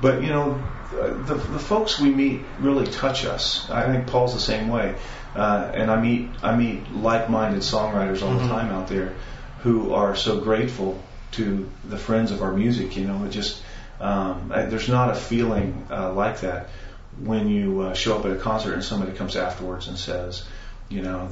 But 0.00 0.22
you 0.22 0.28
know, 0.28 0.62
the 0.90 1.34
the 1.34 1.58
folks 1.58 1.98
we 2.00 2.10
meet 2.10 2.42
really 2.60 2.86
touch 2.86 3.24
us. 3.24 3.68
I 3.70 3.90
think 3.90 4.06
Paul's 4.08 4.34
the 4.34 4.40
same 4.40 4.68
way. 4.68 4.96
Uh, 5.34 5.70
and 5.74 5.90
I 5.90 6.00
meet 6.00 6.30
I 6.42 6.56
meet 6.56 6.92
like-minded 6.92 7.62
songwriters 7.62 8.22
all 8.22 8.34
the 8.38 8.46
time 8.46 8.70
out 8.70 8.86
there 8.88 9.14
who 9.62 9.92
are 9.94 10.14
so 10.14 10.40
grateful 10.40 11.00
to 11.32 11.68
the 11.88 11.96
friends 11.98 12.30
of 12.30 12.40
our 12.42 12.52
music. 12.52 12.96
You 12.96 13.06
know, 13.08 13.24
it 13.24 13.30
just 13.30 13.60
um, 14.00 14.52
I, 14.54 14.62
there's 14.66 14.88
not 14.88 15.10
a 15.10 15.14
feeling 15.14 15.86
uh, 15.90 16.12
like 16.12 16.40
that 16.40 16.68
when 17.20 17.48
you 17.48 17.80
uh, 17.80 17.94
show 17.94 18.18
up 18.18 18.24
at 18.26 18.32
a 18.32 18.36
concert 18.36 18.74
and 18.74 18.84
somebody 18.84 19.12
comes 19.12 19.36
afterwards 19.36 19.86
and 19.88 19.96
says, 19.98 20.44
you 20.94 21.02
know, 21.02 21.28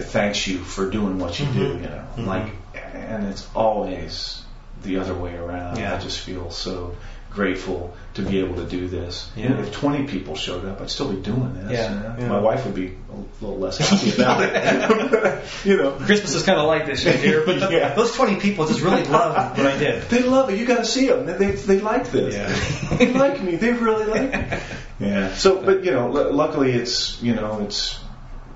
thanks 0.00 0.46
you 0.46 0.58
for 0.58 0.90
doing 0.90 1.18
what 1.18 1.38
you 1.38 1.46
do. 1.46 1.60
Mhm. 1.74 1.82
You 1.82 1.88
know, 1.88 2.04
Mhm. 2.18 2.26
like, 2.26 2.46
and 2.94 3.28
it's 3.28 3.46
always 3.54 4.42
the 4.82 4.98
other 4.98 5.14
way 5.14 5.34
around. 5.36 5.78
Yeah. 5.78 5.94
I 5.94 5.98
just 5.98 6.18
feel 6.18 6.50
so 6.50 6.94
grateful 7.30 7.94
to 8.14 8.22
be 8.22 8.40
able 8.40 8.56
to 8.56 8.64
do 8.64 8.88
this. 8.88 9.28
Yeah. 9.36 9.52
If 9.60 9.70
20 9.72 10.04
people 10.04 10.34
showed 10.34 10.64
up, 10.64 10.80
I'd 10.80 10.90
still 10.90 11.08
be 11.12 11.20
doing 11.20 11.54
this. 11.54 11.72
Yeah, 11.78 11.92
you 11.94 12.00
know? 12.00 12.14
yeah. 12.18 12.28
My 12.28 12.40
wife 12.40 12.64
would 12.64 12.74
be 12.74 12.86
a 13.12 13.44
little 13.44 13.58
less 13.58 13.78
happy 13.78 14.12
about 14.14 14.40
it. 14.42 15.44
you 15.64 15.76
know, 15.76 15.90
Christmas 15.92 16.34
is 16.34 16.42
kind 16.42 16.58
of 16.58 16.66
like 16.66 16.86
this 16.86 17.04
year, 17.04 17.16
dear, 17.18 17.42
but 17.46 17.60
the, 17.68 17.68
Yeah. 17.76 17.94
those 17.94 18.12
20 18.14 18.36
people 18.36 18.66
just 18.66 18.80
really 18.80 19.04
loved 19.04 19.58
what 19.58 19.66
I 19.66 19.76
did. 19.78 20.02
They 20.08 20.22
love 20.22 20.50
it. 20.50 20.58
You 20.58 20.64
got 20.66 20.78
to 20.78 20.84
see 20.84 21.06
them. 21.08 21.26
They, 21.26 21.34
they, 21.34 21.50
they 21.52 21.80
like 21.80 22.10
this. 22.10 22.34
Yeah. 22.34 22.96
they 22.96 23.12
like 23.12 23.40
me. 23.42 23.54
They 23.56 23.72
really 23.72 24.06
like 24.06 24.32
me. 24.52 24.58
Yeah. 25.00 25.32
So, 25.36 25.62
but 25.62 25.84
you 25.84 25.92
know, 25.92 26.08
l- 26.16 26.32
luckily 26.32 26.72
it's 26.72 27.22
you 27.22 27.36
know 27.36 27.60
it's 27.60 28.00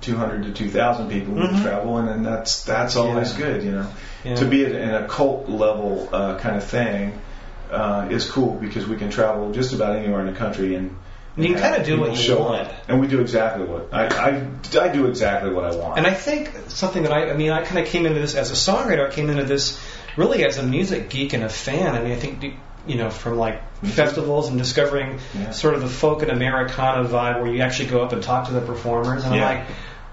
200 0.03 0.43
to 0.43 0.51
2,000 0.51 1.09
people 1.09 1.33
who 1.35 1.47
Mhm. 1.47 1.63
travel, 1.63 1.97
and 1.97 2.07
then 2.07 2.23
that's 2.23 2.63
that's 2.63 2.95
always 2.95 3.31
Yeah. 3.33 3.45
good. 3.45 3.63
You 3.63 3.71
know, 3.71 3.87
Yeah. 4.23 4.35
to 4.35 4.45
be 4.45 4.65
at, 4.65 4.71
in 4.73 4.89
a 4.93 5.07
cult 5.07 5.49
level 5.49 6.09
uh, 6.13 6.35
kind 6.37 6.55
of 6.55 6.63
thing 6.63 7.13
uh, 7.71 8.05
is 8.09 8.29
cool 8.29 8.53
because 8.61 8.85
we 8.87 8.95
can 8.97 9.09
travel 9.09 9.51
just 9.51 9.73
about 9.73 9.95
anywhere 9.95 10.19
in 10.21 10.27
the 10.27 10.37
country 10.37 10.75
and. 10.75 10.95
And 11.35 11.45
you 11.47 11.55
and 11.55 11.63
kinda 11.63 11.83
do 11.83 11.99
what 11.99 12.15
you 12.27 12.37
want. 12.37 12.61
up. 12.67 12.73
and 12.87 13.01
we 13.01 13.07
do 13.07 13.19
exactly 13.19 13.65
what 13.65 13.89
I, 13.91 14.03
I 14.05 14.41
I 14.79 14.87
do 14.89 15.07
exactly 15.07 15.49
what 15.51 15.65
I 15.65 15.75
want. 15.75 15.97
And 15.97 16.05
I 16.05 16.13
think 16.13 16.51
something 16.67 17.01
that 17.03 17.11
I, 17.11 17.31
I 17.31 17.33
mean, 17.35 17.49
I 17.49 17.63
kind 17.63 17.79
of 17.79 17.87
came 17.91 18.05
into 18.05 18.19
this 18.19 18.35
as 18.35 18.51
a 18.51 18.53
songwriter. 18.53 19.09
I 19.09 19.11
came 19.11 19.31
into 19.31 19.43
this 19.43 19.79
really 20.15 20.45
as 20.45 20.59
a 20.59 20.63
music 20.63 21.09
geek 21.09 21.33
and 21.33 21.43
a 21.43 21.49
fan. 21.49 21.95
I 21.95 22.03
mean, 22.03 22.11
I 22.11 22.17
think, 22.17 22.53
you 22.85 22.97
know, 22.97 23.09
from 23.09 23.37
like 23.39 23.59
festivals 23.83 24.49
and 24.49 24.59
discovering 24.59 25.17
Yeah. 25.33 25.49
sort 25.49 25.73
of 25.73 25.81
the 25.81 25.87
folk 25.87 26.21
and 26.21 26.29
Americana 26.29 27.03
vibe 27.09 27.41
where 27.41 27.51
you 27.51 27.61
actually 27.61 27.89
go 27.89 28.03
up 28.03 28.11
and 28.13 28.21
talk 28.21 28.45
to 28.49 28.53
the 28.53 28.61
performers. 28.61 29.23
And 29.25 29.33
Yeah. 29.33 29.47
I'm 29.49 29.57
like, 29.57 29.67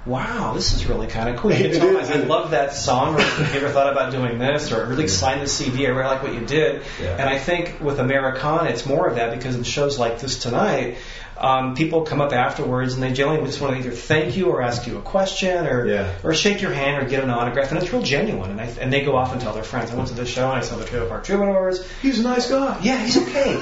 wow, 0.07 0.55
this 0.55 0.73
is 0.73 0.87
really 0.87 1.07
kind 1.07 1.29
of 1.29 1.37
cool. 1.37 1.53
You 1.53 1.73
tell 1.79 1.97
is, 1.99 2.11
I, 2.11 2.15
I 2.15 2.25
love 2.25 2.53
that 2.53 2.75
song, 2.75 3.17
or 3.17 3.21
have 3.21 3.55
you 3.55 3.61
ever 3.61 3.71
thought 3.71 3.93
about 3.93 4.13
doing 4.13 4.39
this, 4.39 4.73
or 4.73 4.87
really 4.87 5.09
sign 5.09 5.41
the 5.41 5.47
CD, 5.47 5.87
I 5.87 5.91
really 5.91 6.09
like 6.09 6.23
what 6.23 6.35
you 6.35 6.45
did. 6.45 6.83
Yeah. 7.01 7.17
And 7.17 7.29
I 7.29 7.39
think 7.39 7.81
with 7.81 7.99
Americana, 7.99 8.71
it's 8.71 8.87
more 8.87 9.07
of 9.07 9.17
that 9.17 9.37
because 9.37 9.57
in 9.57 9.63
shows 9.63 9.99
like 9.99 10.21
this 10.21 10.39
tonight, 10.39 10.99
um, 11.41 11.75
people 11.75 12.03
come 12.03 12.21
up 12.21 12.33
afterwards 12.33 12.95
and 12.95 13.03
they 13.03 13.13
generally 13.13 13.45
just 13.47 13.61
want 13.61 13.75
to 13.75 13.79
either 13.81 13.91
thank 13.91 14.37
you 14.37 14.47
or 14.51 14.63
ask 14.63 14.87
you 14.87 14.99
a 14.99 15.03
question 15.03 15.67
or 15.67 15.87
Yeah. 15.87 16.13
or 16.23 16.35
shake 16.35 16.61
your 16.63 16.73
hand 16.73 17.03
or 17.03 17.09
get 17.09 17.25
an 17.25 17.31
autograph, 17.31 17.71
and 17.71 17.81
it's 17.83 17.93
real 17.93 18.03
genuine. 18.03 18.51
And 18.51 18.61
I, 18.61 18.67
and 18.67 18.93
they 18.93 19.03
go 19.05 19.17
off 19.17 19.33
and 19.33 19.41
tell 19.41 19.53
their 19.55 19.65
friends, 19.65 19.91
I 19.91 19.95
went 19.95 20.09
to 20.09 20.15
this 20.15 20.29
show 20.29 20.49
and 20.51 20.59
I 20.59 20.63
saw 20.63 20.77
the 20.77 20.85
Trailer 20.85 21.09
Park 21.09 21.25
Troubadours. 21.25 21.85
He's 22.03 22.21
a 22.21 22.23
nice 22.23 22.49
guy. 22.51 22.79
Yeah, 22.83 22.99
he's 23.05 23.17
okay. 23.17 23.53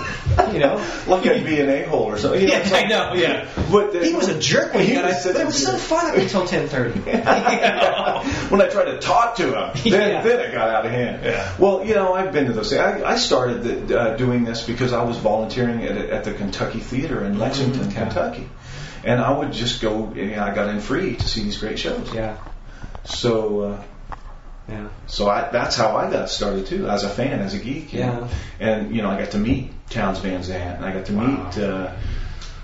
you 0.52 0.58
know. 0.58 0.84
Like 1.08 1.24
I'd 1.26 1.44
be 1.44 1.58
an 1.60 1.70
a-hole 1.70 2.04
or 2.04 2.18
something. 2.18 2.40
You 2.42 2.48
know, 2.48 2.54
Yeah, 2.54 2.70
like- 2.70 2.84
I 2.84 2.88
know. 2.88 3.14
Yeah. 3.14 3.48
But 3.72 3.92
the- 3.92 4.04
He 4.04 4.14
was 4.14 4.28
a 4.28 4.38
jerk 4.38 4.74
when 4.74 4.84
he, 4.84 4.92
got 4.94 5.04
was 5.06 5.14
out, 5.14 5.20
such 5.22 5.32
but 5.34 5.38
a 5.40 5.42
it 5.42 5.46
was 5.46 5.62
so 5.64 5.76
fun 5.76 6.06
up 6.10 6.16
until 6.16 6.42
10:30. 6.46 7.04
when 8.50 8.60
I 8.60 8.68
tried 8.68 8.86
to 8.86 8.98
talk 8.98 9.36
to 9.36 9.44
him, 9.44 9.90
then, 9.90 10.10
Yeah. 10.12 10.22
then 10.22 10.40
it 10.40 10.52
got 10.52 10.68
out 10.68 10.84
of 10.84 10.90
hand. 10.92 11.24
Yeah. 11.24 11.54
Well, 11.58 11.84
you 11.84 11.94
know, 11.94 12.12
I've 12.14 12.32
been 12.32 12.46
to 12.46 12.52
those. 12.52 12.72
I, 12.74 13.02
I 13.02 13.16
started 13.16 13.62
the, 13.88 13.98
uh, 13.98 14.16
doing 14.16 14.44
this 14.44 14.66
because 14.66 14.92
I 14.92 15.02
was 15.04 15.16
volunteering 15.18 15.84
at, 15.84 15.96
at 15.96 16.24
the 16.24 16.32
Kentucky 16.34 16.80
Theater 16.80 17.24
in 17.24 17.38
Lexington, 17.38 17.67
Okay. 17.76 17.94
Kentucky, 17.94 18.48
and 19.04 19.20
I 19.20 19.36
would 19.36 19.52
just 19.52 19.80
go. 19.80 20.12
You 20.14 20.36
know, 20.36 20.42
I 20.42 20.54
got 20.54 20.68
in 20.68 20.80
free 20.80 21.16
to 21.16 21.28
see 21.28 21.42
these 21.42 21.58
great 21.58 21.78
shows. 21.78 22.12
yeah. 22.14 22.36
So, 23.04 23.60
uh, 23.60 23.82
Yeah. 24.68 24.88
so 25.06 25.28
I, 25.28 25.48
that's 25.50 25.76
how 25.76 25.96
I 25.96 26.10
got 26.10 26.28
started 26.28 26.66
too, 26.66 26.88
as 26.88 27.04
a 27.04 27.08
fan, 27.08 27.40
as 27.40 27.54
a 27.54 27.58
geek. 27.58 27.92
Yeah. 27.92 28.12
know. 28.12 28.28
And 28.60 28.94
you 28.94 29.02
know, 29.02 29.08
I 29.10 29.18
got 29.18 29.30
to 29.32 29.38
meet 29.38 29.70
Townes 29.88 30.18
Van 30.18 30.42
Zandt, 30.42 30.76
and 30.76 30.84
I 30.84 30.92
got 30.92 31.06
to 31.06 31.12
meet. 31.12 31.58
Uh, 31.58 31.92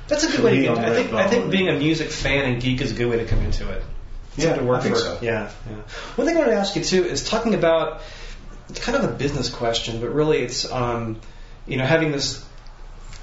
That's 0.06 0.24
a 0.24 0.30
good 0.30 0.40
way 0.44 0.56
to 0.56 0.62
get. 0.62 0.78
I 0.78 0.94
think. 0.94 1.12
I 1.14 1.26
think 1.28 1.50
being 1.50 1.68
a 1.68 1.78
music 1.78 2.10
fan 2.10 2.44
and 2.44 2.60
geek 2.62 2.80
is 2.82 2.92
a 2.92 2.94
good 2.94 3.08
way 3.08 3.18
to 3.18 3.24
come 3.24 3.40
into 3.40 3.70
it. 3.70 3.82
Yeah, 4.36 4.56
to 4.56 4.64
work 4.64 4.80
I 4.80 4.82
think 4.82 4.96
for. 4.96 5.00
so. 5.00 5.18
Yeah, 5.22 5.50
yeah. 5.70 5.76
One 6.16 6.26
thing 6.26 6.36
I 6.36 6.40
wanted 6.40 6.52
to 6.52 6.58
ask 6.58 6.76
you 6.76 6.84
too 6.84 7.04
is 7.04 7.24
talking 7.24 7.54
about. 7.54 8.02
It's 8.68 8.80
kind 8.80 8.96
of 8.96 9.04
a 9.04 9.12
business 9.14 9.48
question, 9.50 10.00
but 10.00 10.08
really 10.08 10.38
it's 10.38 10.70
um, 10.70 11.20
you 11.66 11.76
know 11.76 11.84
having 11.86 12.12
this. 12.12 12.44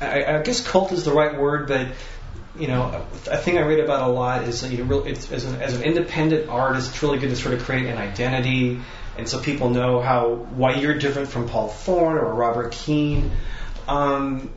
I, 0.01 0.39
I 0.39 0.41
guess 0.41 0.65
cult 0.65 0.91
is 0.91 1.05
the 1.05 1.13
right 1.13 1.37
word, 1.39 1.67
but 1.67 1.87
you 2.57 2.67
know 2.67 3.05
a 3.29 3.37
thing 3.37 3.57
I 3.57 3.61
read 3.61 3.79
about 3.79 4.09
a 4.09 4.11
lot 4.11 4.43
is 4.43 4.69
you 4.69 4.83
know, 4.83 4.99
it's, 5.03 5.31
as, 5.31 5.45
an, 5.45 5.61
as 5.61 5.75
an 5.75 5.83
independent 5.83 6.49
artist, 6.49 6.89
it's 6.89 7.03
really 7.03 7.19
good 7.19 7.29
to 7.29 7.35
sort 7.35 7.53
of 7.53 7.63
create 7.63 7.85
an 7.85 7.97
identity, 7.97 8.81
and 9.17 9.29
so 9.29 9.39
people 9.39 9.69
know 9.69 10.01
how 10.01 10.33
why 10.33 10.75
you're 10.75 10.97
different 10.97 11.29
from 11.29 11.47
Paul 11.47 11.69
Thorn 11.69 12.17
or 12.17 12.33
Robert 12.33 12.71
Keen. 12.71 13.31
Um, 13.87 14.49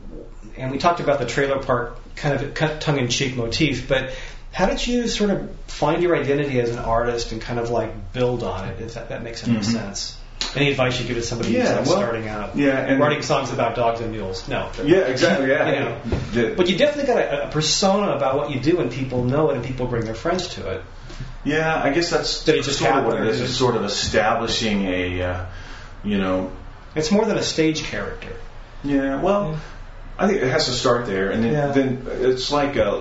and 0.57 0.71
we 0.71 0.77
talked 0.77 0.99
about 0.99 1.19
the 1.19 1.25
trailer 1.25 1.61
park 1.61 1.99
kind 2.15 2.33
of 2.35 2.53
cut 2.53 2.81
tongue-in-cheek 2.81 3.35
motif, 3.35 3.87
but 3.87 4.13
how 4.51 4.67
did 4.67 4.85
you 4.85 5.07
sort 5.07 5.31
of 5.31 5.53
find 5.67 6.01
your 6.01 6.15
identity 6.15 6.61
as 6.61 6.69
an 6.69 6.79
artist 6.79 7.33
and 7.33 7.41
kind 7.41 7.59
of 7.59 7.69
like 7.69 8.13
build 8.13 8.41
on 8.41 8.69
it? 8.69 8.79
If 8.79 8.93
that, 8.93 9.09
that 9.09 9.21
makes 9.21 9.45
any 9.45 9.57
Mhm. 9.57 9.65
sense. 9.65 10.17
Any 10.55 10.71
advice 10.71 10.99
you 10.99 11.05
give 11.05 11.17
to 11.17 11.21
somebody 11.23 11.53
who's 11.53 11.63
Yeah, 11.65 11.75
like 11.75 11.85
well, 11.85 11.97
starting 11.97 12.27
out? 12.29 12.55
yeah, 12.55 12.77
and- 12.79 12.99
writing 12.99 13.21
songs 13.21 13.51
about 13.51 13.75
dogs 13.75 13.99
and 13.99 14.11
mules. 14.11 14.47
No. 14.47 14.69
yeah, 14.83 14.99
exactly. 14.99 15.49
Yeah. 15.49 15.69
You 15.73 15.79
know. 15.79 15.97
The- 16.33 16.53
But 16.55 16.69
you 16.69 16.77
definitely 16.77 17.13
got 17.13 17.17
a, 17.21 17.47
a 17.47 17.51
persona 17.51 18.11
about 18.13 18.37
what 18.37 18.51
you 18.51 18.59
do, 18.59 18.79
and 18.79 18.89
people 18.91 19.23
know 19.25 19.49
it, 19.49 19.55
and 19.57 19.65
people 19.65 19.85
bring 19.87 20.05
their 20.05 20.15
friends 20.15 20.47
to 20.55 20.69
it. 20.71 20.81
Yeah, 21.43 21.81
I 21.83 21.91
guess 21.91 22.09
that's 22.09 22.43
Did 22.45 22.63
just 22.63 22.79
sort 22.79 22.95
of 22.95 23.05
what 23.05 23.17
it 23.21 23.27
is. 23.27 23.41
It's 23.41 23.53
sort 23.53 23.75
of 23.75 23.83
establishing 23.83 24.85
a, 24.87 25.21
uh, 25.21 25.45
you 26.03 26.17
know, 26.17 26.51
It's 26.95 27.11
more 27.11 27.25
than 27.25 27.37
a 27.37 27.43
stage 27.43 27.83
character. 27.83 28.31
yeah. 28.83 29.21
Well, 29.21 29.59
I 30.17 30.27
think 30.27 30.41
it 30.41 30.47
has 30.49 30.65
to 30.67 30.71
start 30.71 31.05
there, 31.05 31.29
and 31.31 31.43
then, 31.43 31.51
Yeah. 31.53 31.67
then 31.67 32.07
it's 32.21 32.49
like 32.51 32.77
uh, 32.77 32.99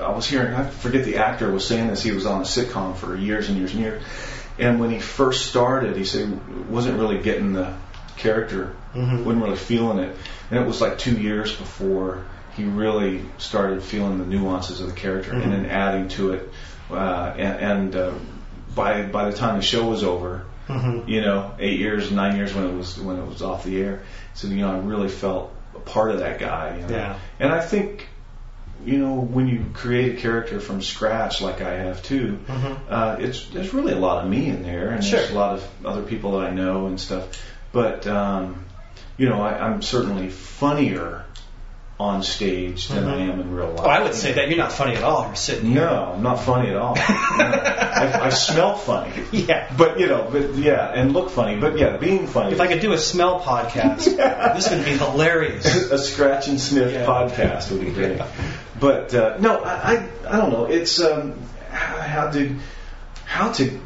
I 0.00 0.10
was 0.10 0.26
hearing. 0.26 0.54
I 0.54 0.64
forget 0.68 1.04
the 1.04 1.16
actor 1.16 1.50
was 1.50 1.66
saying 1.66 1.88
this. 1.88 2.02
He 2.02 2.12
was 2.12 2.26
on 2.26 2.40
a 2.40 2.44
sitcom 2.44 2.96
for 2.96 3.14
years 3.16 3.48
and 3.48 3.58
years 3.58 3.72
and 3.74 3.82
years, 3.82 4.02
and 4.58 4.80
when 4.80 4.90
he 4.90 4.98
first 5.00 5.46
started, 5.46 5.96
he 5.96 6.04
said 6.04 6.28
he 6.28 6.34
wasn't 6.70 6.98
really 6.98 7.18
getting 7.22 7.52
the 7.52 7.74
character, 8.16 8.74
Mhm. 8.94 9.24
wasn't 9.24 9.44
really 9.44 9.56
feeling 9.56 9.98
it, 9.98 10.16
and 10.50 10.60
it 10.60 10.66
was 10.66 10.80
like 10.80 10.98
two 10.98 11.12
years 11.14 11.52
before 11.54 12.24
he 12.56 12.64
really 12.64 13.24
started 13.38 13.82
feeling 13.82 14.18
the 14.18 14.24
nuances 14.26 14.80
of 14.80 14.88
the 14.88 14.92
character, 14.94 15.32
Mhm. 15.32 15.42
and 15.44 15.52
then 15.52 15.66
adding 15.66 16.08
to 16.08 16.32
it, 16.32 16.52
uh, 16.90 17.32
and, 17.36 17.60
and 17.94 17.96
uh, 17.96 18.10
by 18.74 19.02
by 19.02 19.30
the 19.30 19.36
time 19.36 19.56
the 19.56 19.62
show 19.62 19.84
was 19.86 20.02
over, 20.04 20.42
Mm-hmm. 20.68 21.08
you 21.08 21.22
know, 21.22 21.52
eight 21.58 21.78
years, 21.80 22.10
nine 22.10 22.36
years 22.36 22.54
when 22.54 22.64
it 22.66 22.74
was 22.76 23.00
when 23.00 23.16
it 23.16 23.26
was 23.26 23.40
off 23.42 23.64
the 23.64 23.80
air. 23.80 24.00
So 24.34 24.48
you 24.48 24.56
know, 24.56 24.70
I 24.70 24.78
really 24.78 25.08
felt 25.08 25.50
a 25.74 25.78
part 25.78 26.10
of 26.10 26.18
that 26.18 26.38
guy. 26.38 26.76
You 26.76 26.82
know? 26.86 26.94
Yeah. 26.94 27.14
And 27.40 27.50
I 27.52 27.60
think, 27.60 28.06
you 28.84 28.98
know, 28.98 29.14
when 29.14 29.48
you 29.48 29.66
create 29.74 30.18
a 30.18 30.20
character 30.20 30.60
from 30.60 30.80
scratch, 30.82 31.40
like 31.42 31.60
I 31.60 31.74
have 31.74 32.02
too, 32.02 32.38
Mhm. 32.46 32.76
uh, 32.88 33.16
it's 33.18 33.44
there's 33.48 33.74
really 33.74 33.92
a 33.92 33.98
lot 33.98 34.24
of 34.24 34.30
me 34.30 34.46
in 34.48 34.62
there, 34.62 34.88
and 34.90 35.02
there's 35.02 35.30
a 35.30 35.34
lot 35.34 35.54
of 35.54 35.64
other 35.84 36.02
people 36.02 36.38
that 36.38 36.48
I 36.48 36.50
know 36.50 36.86
and 36.86 36.98
stuff. 37.00 37.24
But 37.72 38.06
um, 38.06 38.64
you 39.16 39.28
know, 39.28 39.42
I, 39.42 39.58
I'm 39.66 39.82
certainly 39.82 40.28
funnier 40.28 41.24
on 42.00 42.22
stage 42.22 42.86
than 42.86 43.08
I 43.08 43.16
Mhm. 43.16 43.32
am 43.32 43.40
in 43.40 43.52
real 43.56 43.70
life. 43.70 43.80
Oh, 43.82 43.88
I 43.88 44.00
would 44.04 44.14
say 44.14 44.32
that 44.34 44.48
you're 44.48 44.56
not 44.56 44.70
funny 44.70 44.94
at 44.94 45.02
all. 45.02 45.26
You're 45.26 45.34
sitting 45.34 45.72
here. 45.72 45.80
No, 45.84 46.12
I'm 46.14 46.22
not 46.22 46.36
funny 46.40 46.70
at 46.70 46.76
all. 46.76 46.94
No. 46.94 47.02
I, 47.04 48.20
I 48.26 48.28
smell 48.28 48.76
funny. 48.76 49.10
Yeah. 49.32 49.68
But 49.76 49.98
you 49.98 50.06
know, 50.06 50.28
but 50.30 50.54
yeah, 50.54 50.92
and 50.94 51.12
look 51.12 51.28
funny. 51.30 51.56
But 51.58 51.76
yeah, 51.76 51.96
being 51.96 52.28
funny. 52.28 52.52
If 52.52 52.60
I 52.60 52.68
could 52.68 52.78
do 52.78 52.92
a 52.92 52.98
smell 52.98 53.40
podcast, 53.40 54.04
this 54.54 54.70
would 54.70 54.84
be 54.84 54.92
hilarious. 54.96 55.66
a 55.90 55.98
scratch 55.98 56.46
and 56.46 56.60
sniff 56.60 56.92
Yeah. 56.92 57.04
podcast 57.04 57.72
would 57.72 57.80
be 57.80 57.90
great. 57.90 58.20
But 58.80 59.14
uh, 59.14 59.36
no, 59.38 59.62
I, 59.62 59.94
I 59.94 60.08
I 60.28 60.36
don't 60.36 60.50
know. 60.52 60.66
It's 60.66 61.00
um 61.00 61.34
how, 61.70 62.00
how 62.00 62.30
to 62.30 62.56
how 63.24 63.52
to 63.52 63.80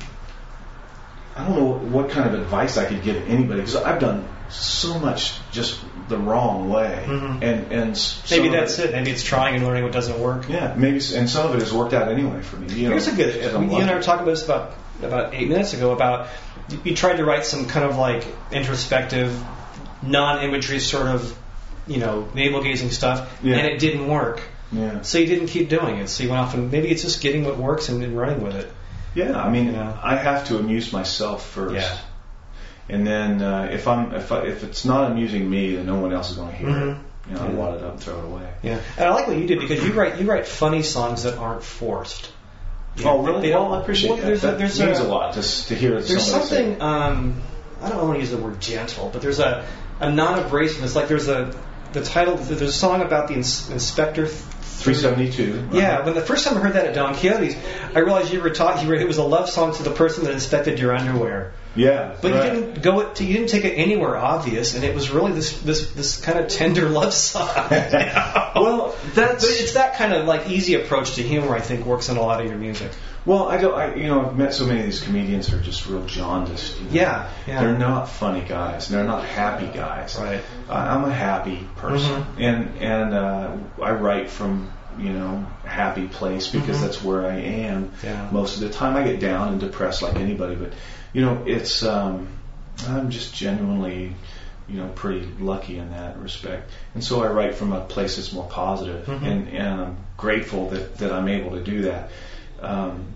I 1.36 1.46
don't 1.46 1.56
know 1.56 1.72
what 1.96 2.10
kind 2.10 2.28
of 2.32 2.40
advice 2.40 2.76
I 2.76 2.84
could 2.84 3.02
give 3.02 3.28
anybody 3.28 3.60
because 3.60 3.76
I've 3.76 4.00
done 4.00 4.28
so 4.50 4.98
much 4.98 5.34
just 5.50 5.80
the 6.08 6.18
wrong 6.18 6.68
way, 6.68 7.04
Mhm. 7.06 7.42
and 7.42 7.72
and 7.72 8.14
Maybe 8.30 8.48
that's 8.48 8.78
it. 8.78 8.92
Maybe 8.92 9.10
it's 9.10 9.22
trying 9.22 9.54
and 9.54 9.64
learning 9.64 9.84
what 9.84 9.92
doesn't 9.92 10.18
work. 10.18 10.48
Yeah, 10.48 10.74
maybe, 10.76 11.00
and 11.14 11.28
some 11.30 11.46
of 11.46 11.54
it 11.54 11.60
has 11.60 11.72
worked 11.72 11.94
out 11.94 12.08
anyway 12.08 12.42
for 12.42 12.56
me. 12.56 12.72
You 12.74 12.84
know, 12.84 12.90
Here's 12.90 13.08
a 13.08 13.12
good. 13.14 13.34
You 13.36 13.48
and 13.78 13.90
I 13.90 13.94
were 13.94 14.02
talking 14.02 14.22
about 14.24 14.32
this 14.32 14.44
about 14.44 14.72
about 15.02 15.32
eight 15.34 15.48
minutes 15.48 15.72
ago. 15.72 15.92
About 15.92 16.28
you- 16.68 16.80
you 16.84 16.94
tried 16.96 17.16
to 17.16 17.24
write 17.24 17.46
some 17.46 17.66
kind 17.66 17.86
of 17.86 17.96
like 17.96 18.24
introspective, 18.50 19.32
non-imagery 20.02 20.80
sort 20.80 21.06
of, 21.06 21.34
you 21.86 21.98
know, 21.98 22.28
navel 22.34 22.62
gazing 22.62 22.90
stuff, 22.90 23.26
Yeah. 23.42 23.56
and 23.56 23.66
it 23.66 23.78
didn't 23.78 24.06
work. 24.06 24.42
Yeah. 24.72 25.02
So 25.02 25.18
you 25.18 25.26
didn't 25.26 25.48
keep 25.48 25.68
doing 25.68 25.96
it. 25.98 26.08
So 26.08 26.22
you 26.24 26.30
went 26.30 26.40
off 26.40 26.54
and 26.54 26.70
maybe 26.72 26.88
it's 26.88 27.02
just 27.02 27.20
getting 27.20 27.44
what 27.44 27.58
works 27.58 27.88
and, 27.88 28.02
and 28.02 28.16
running 28.16 28.42
with 28.42 28.56
it. 28.56 28.72
Yeah, 29.14 29.38
I 29.40 29.50
mean, 29.50 29.74
Yeah. 29.74 29.96
I 30.02 30.16
have 30.16 30.46
to 30.48 30.58
amuse 30.58 30.92
myself 30.92 31.46
first. 31.46 31.74
Yeah. 31.74 31.98
And 32.88 33.06
then 33.06 33.42
uh, 33.42 33.68
if 33.70 33.86
I'm 33.86 34.14
if 34.14 34.32
I, 34.32 34.40
if 34.46 34.64
it's 34.64 34.84
not 34.84 35.10
amusing 35.10 35.48
me, 35.48 35.76
then 35.76 35.86
no 35.86 35.96
one 35.98 36.12
else 36.12 36.30
is 36.30 36.36
going 36.36 36.50
to 36.50 36.56
hear 36.56 36.68
Mhm. 36.68 36.92
it. 36.92 36.98
You 37.30 37.34
know, 37.36 37.40
I 37.42 37.46
Yeah. 37.48 37.52
wad 37.54 37.74
it 37.76 37.82
up, 37.84 37.92
and 37.92 38.00
throw 38.00 38.18
it 38.18 38.24
away. 38.24 38.48
Yeah, 38.62 38.78
and 38.96 39.06
I 39.06 39.14
like 39.14 39.28
what 39.28 39.36
you 39.36 39.46
did 39.46 39.60
because 39.60 39.84
you 39.84 39.92
write 39.92 40.18
you 40.20 40.26
write 40.26 40.46
funny 40.46 40.82
songs 40.82 41.22
that 41.22 41.38
aren't 41.38 41.62
forced. 41.62 42.30
Oh, 43.04 43.22
really? 43.22 43.42
they 43.42 43.54
well, 43.54 43.72
I 43.74 43.80
appreciate 43.80 44.10
well, 44.10 44.16
that. 44.18 44.26
There's 44.26 44.42
that 44.42 44.54
a, 44.54 44.56
there's 44.58 44.80
means 44.80 44.98
a, 44.98 45.04
a 45.04 45.08
lot 45.08 45.34
just 45.34 45.68
to 45.68 45.74
hear 45.74 46.00
There's 46.00 46.26
something. 46.30 46.80
Um, 46.82 47.40
I 47.80 47.88
don't 47.88 48.02
want 48.02 48.14
to 48.14 48.20
use 48.20 48.30
the 48.30 48.36
word 48.38 48.60
gentle, 48.60 49.10
but 49.12 49.22
there's 49.22 49.38
a 49.38 49.64
a 50.00 50.10
non-abrasiveness. 50.10 50.94
Like 50.96 51.08
there's 51.08 51.28
a 51.28 51.54
the 51.92 52.02
title. 52.02 52.36
There's 52.36 52.60
a 52.62 52.72
song 52.72 53.02
about 53.02 53.28
the 53.28 53.34
ins- 53.34 53.70
inspector. 53.70 54.28
372. 54.82 55.76
Yeah, 55.76 56.04
when 56.04 56.14
the 56.14 56.20
first 56.20 56.46
time 56.46 56.56
I 56.56 56.60
heard 56.60 56.74
that 56.74 56.86
at 56.86 56.94
Don 56.94 57.14
Quixote's, 57.14 57.56
I 57.94 58.00
realized 58.00 58.32
you 58.32 58.40
were 58.40 58.50
talking. 58.50 58.82
You 58.82 58.88
were, 58.88 58.94
it 58.94 59.06
was 59.06 59.18
a 59.18 59.24
love 59.24 59.48
song 59.48 59.74
to 59.74 59.82
the 59.82 59.90
person 59.90 60.24
that 60.24 60.32
inspected 60.32 60.78
your 60.78 60.94
underwear. 60.94 61.52
Yeah. 61.74 62.16
But 62.20 62.32
right. 62.32 62.52
you 62.52 62.60
didn't 62.60 62.82
go 62.82 63.00
it. 63.00 63.16
To, 63.16 63.24
you 63.24 63.34
didn't 63.34 63.48
take 63.48 63.64
it 63.64 63.74
anywhere 63.74 64.16
obvious, 64.16 64.74
and 64.74 64.84
it 64.84 64.94
was 64.94 65.10
really 65.10 65.32
this 65.32 65.60
this 65.62 65.92
this 65.92 66.20
kind 66.20 66.38
of 66.38 66.48
tender 66.48 66.88
love 66.88 67.14
song. 67.14 67.48
Well, 68.54 68.94
that's 69.14 69.44
But 69.44 69.60
it's 69.60 69.72
that 69.74 69.94
kind 69.94 70.12
of 70.12 70.26
like 70.26 70.48
easy 70.48 70.74
approach 70.74 71.14
to 71.14 71.22
humor. 71.22 71.56
I 71.56 71.60
think 71.60 71.86
works 71.86 72.10
in 72.10 72.16
a 72.16 72.20
lot 72.20 72.40
of 72.42 72.46
your 72.46 72.58
music. 72.58 72.92
Well. 73.24 73.48
I 73.48 73.56
don't. 73.58 73.74
I, 73.74 73.94
you 73.94 74.06
know, 74.08 74.26
I've 74.26 74.36
met 74.36 74.54
so 74.54 74.66
many 74.66 74.80
of 74.80 74.86
these 74.86 75.00
comedians 75.00 75.48
who 75.48 75.56
are 75.58 75.60
just 75.60 75.86
real 75.86 76.04
jaundiced. 76.06 76.78
You 76.78 76.84
know? 76.86 76.90
Yeah, 76.92 77.30
yeah. 77.46 77.60
They're 77.62 77.78
not 77.78 78.08
funny 78.08 78.42
guys. 78.46 78.88
They're 78.88 79.04
not 79.04 79.24
happy 79.24 79.66
guys. 79.66 80.16
Right. 80.18 80.42
I, 80.68 80.94
I'm 80.94 81.04
a 81.04 81.12
happy 81.12 81.66
person, 81.76 82.22
Mhm. 82.22 82.26
and 82.38 82.78
and 82.78 83.14
uh, 83.14 83.56
I 83.82 83.92
write 83.92 84.30
from 84.30 84.70
you 84.98 85.10
know 85.12 85.46
happy 85.64 86.06
place 86.06 86.48
because 86.48 86.78
Mhm. 86.78 86.82
that's 86.82 87.02
where 87.02 87.26
I 87.26 87.36
am 87.36 87.92
Yeah. 88.04 88.28
most 88.30 88.56
of 88.56 88.60
the 88.60 88.70
time. 88.70 88.96
I 88.96 89.04
get 89.04 89.20
down 89.20 89.48
and 89.48 89.60
depressed 89.60 90.02
like 90.02 90.16
anybody, 90.16 90.54
but 90.54 90.72
you 91.12 91.22
know 91.22 91.42
it's 91.46 91.82
um, 91.82 92.28
I'm 92.88 93.10
just 93.10 93.34
genuinely 93.34 94.14
you 94.68 94.78
know 94.78 94.88
pretty 94.94 95.26
lucky 95.40 95.78
in 95.78 95.90
that 95.92 96.18
respect, 96.18 96.70
and 96.94 97.02
so 97.02 97.22
I 97.22 97.28
write 97.28 97.54
from 97.54 97.72
a 97.72 97.80
place 97.80 98.16
that's 98.16 98.32
more 98.32 98.46
positive, 98.46 99.06
Mhm. 99.06 99.22
and 99.26 99.48
and 99.48 99.80
I'm 99.80 99.96
grateful 100.16 100.68
that 100.70 100.98
that 100.98 101.10
I'm 101.12 101.28
able 101.28 101.52
to 101.52 101.60
do 101.62 101.82
that. 101.82 102.10
Um, 102.62 103.06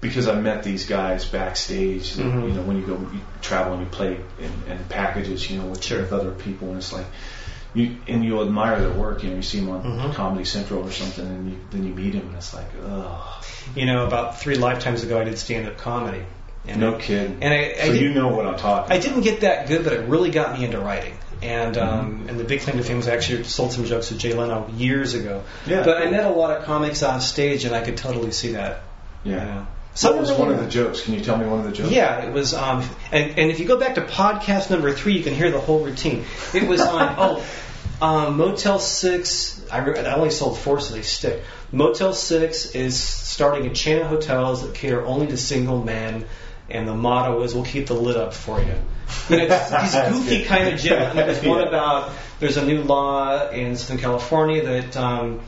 because 0.00 0.28
I 0.28 0.40
met 0.40 0.62
these 0.62 0.86
guys 0.86 1.24
backstage. 1.24 2.12
that, 2.14 2.22
Mhm. 2.24 2.48
You 2.48 2.54
know, 2.54 2.62
when 2.62 2.76
you 2.76 2.86
go 2.86 2.92
you 2.94 3.20
travel 3.42 3.72
and 3.74 3.82
you 3.82 3.88
play 3.88 4.16
in, 4.38 4.72
in 4.72 4.78
packages, 4.88 5.50
you 5.50 5.58
know, 5.58 5.66
with, 5.66 5.82
Sure. 5.82 6.00
with 6.00 6.12
other 6.12 6.30
people, 6.30 6.68
and 6.68 6.76
it's 6.78 6.92
like 6.92 7.06
you 7.74 7.96
and 8.06 8.24
you 8.24 8.40
admire 8.42 8.80
their 8.80 8.90
work. 8.92 9.22
You 9.24 9.30
know, 9.30 9.36
you 9.36 9.42
see 9.42 9.58
them 9.60 9.70
on 9.70 9.82
Mhm. 9.82 10.14
Comedy 10.14 10.44
Central 10.44 10.86
or 10.86 10.92
something, 10.92 11.26
and 11.26 11.50
you, 11.50 11.56
then 11.72 11.84
you 11.84 11.92
meet 11.94 12.12
them, 12.12 12.22
and 12.28 12.36
it's 12.36 12.54
like, 12.54 12.70
oh, 12.86 13.40
You 13.74 13.86
know, 13.86 14.06
about 14.06 14.40
three 14.40 14.54
lifetimes 14.56 15.02
ago, 15.02 15.20
I 15.20 15.24
did 15.24 15.36
stand-up 15.38 15.76
comedy, 15.78 16.22
And 16.66 16.80
no 16.80 16.94
I- 16.94 17.00
kidding. 17.00 17.38
And 17.42 17.52
I, 17.52 17.74
I 17.82 17.86
so 17.88 17.92
you 17.92 18.10
know 18.14 18.28
what 18.28 18.46
I'm 18.46 18.56
talking. 18.56 18.92
I 18.96 18.98
didn't 19.00 19.22
get 19.22 19.40
that 19.40 19.66
good, 19.68 19.82
but 19.84 19.92
it 19.92 20.08
really 20.08 20.30
got 20.30 20.56
me 20.58 20.64
into 20.64 20.78
writing. 20.80 21.14
And 21.42 21.74
Mm-hmm. 21.76 21.98
um, 21.98 22.24
and 22.28 22.38
the 22.38 22.44
big 22.44 22.60
claim 22.62 22.76
to 22.78 22.82
fame 22.84 22.96
was 22.98 23.08
I 23.08 23.14
actually 23.14 23.44
sold 23.44 23.72
some 23.72 23.84
jokes 23.84 24.08
to 24.08 24.14
Jay 24.14 24.32
Leno 24.32 24.68
years 24.76 25.14
ago. 25.14 25.42
Yeah. 25.66 25.82
But 25.84 26.00
I 26.02 26.10
met 26.10 26.24
a 26.24 26.30
lot 26.30 26.56
of 26.56 26.64
comics 26.64 27.02
off 27.02 27.22
stage, 27.22 27.64
and 27.64 27.74
I 27.74 27.80
could 27.80 27.96
totally 27.96 28.30
see 28.32 28.52
that. 28.52 28.82
Yeah. 29.24 29.32
You 29.32 29.36
know. 29.36 29.66
So 29.94 30.12
what 30.12 30.20
was 30.20 30.32
one 30.32 30.50
of 30.52 30.60
the 30.60 30.68
jokes? 30.68 31.00
Can 31.00 31.14
you 31.14 31.20
tell 31.20 31.36
me 31.36 31.44
one 31.44 31.58
of 31.58 31.64
the 31.64 31.72
jokes? 31.72 31.90
Yeah, 31.90 32.24
it 32.24 32.32
was. 32.32 32.54
Um, 32.54 32.88
and, 33.10 33.36
and 33.36 33.50
if 33.50 33.58
you 33.58 33.66
go 33.66 33.78
back 33.80 33.96
to 33.96 34.02
podcast 34.02 34.70
number 34.70 34.92
three, 34.92 35.14
you 35.14 35.24
can 35.24 35.34
hear 35.34 35.50
the 35.50 35.58
whole 35.58 35.84
routine. 35.84 36.24
It 36.54 36.68
was 36.68 36.80
on 36.80 37.16
oh, 37.18 37.44
um, 38.00 38.36
Motel 38.36 38.78
Six. 38.78 39.60
I, 39.72 39.78
re- 39.78 39.98
I 39.98 40.14
only 40.14 40.30
sold 40.30 40.56
four, 40.58 40.78
so 40.78 40.94
they 40.94 41.02
stick. 41.02 41.42
Motel 41.72 42.12
Six 42.12 42.76
is 42.76 42.96
starting 42.96 43.66
a 43.66 43.74
chain 43.74 44.00
of 44.00 44.06
hotels 44.06 44.62
that 44.62 44.74
cater 44.74 45.04
only 45.04 45.26
to 45.26 45.36
single 45.36 45.82
men, 45.82 46.26
and 46.70 46.86
the 46.86 46.94
motto 46.94 47.42
is 47.42 47.52
"We'll 47.52 47.64
keep 47.64 47.88
the 47.88 47.94
lid 47.94 48.16
up 48.16 48.34
for 48.34 48.60
you." 48.60 48.74
And 49.30 49.40
it's 49.42 49.70
these 49.70 49.94
goofy 50.12 50.44
kind 50.44 50.68
of 50.74 50.78
jokes. 50.78 51.16
And 51.16 51.18
there's 51.18 51.42
one 51.42 51.58
Yeah. 51.62 51.68
about 51.68 52.12
there's 52.38 52.56
a 52.56 52.64
new 52.64 52.82
law 52.82 53.50
in 53.50 53.76
Southern 53.76 53.98
California 53.98 54.62
that 54.62 54.96
um, 54.96 55.40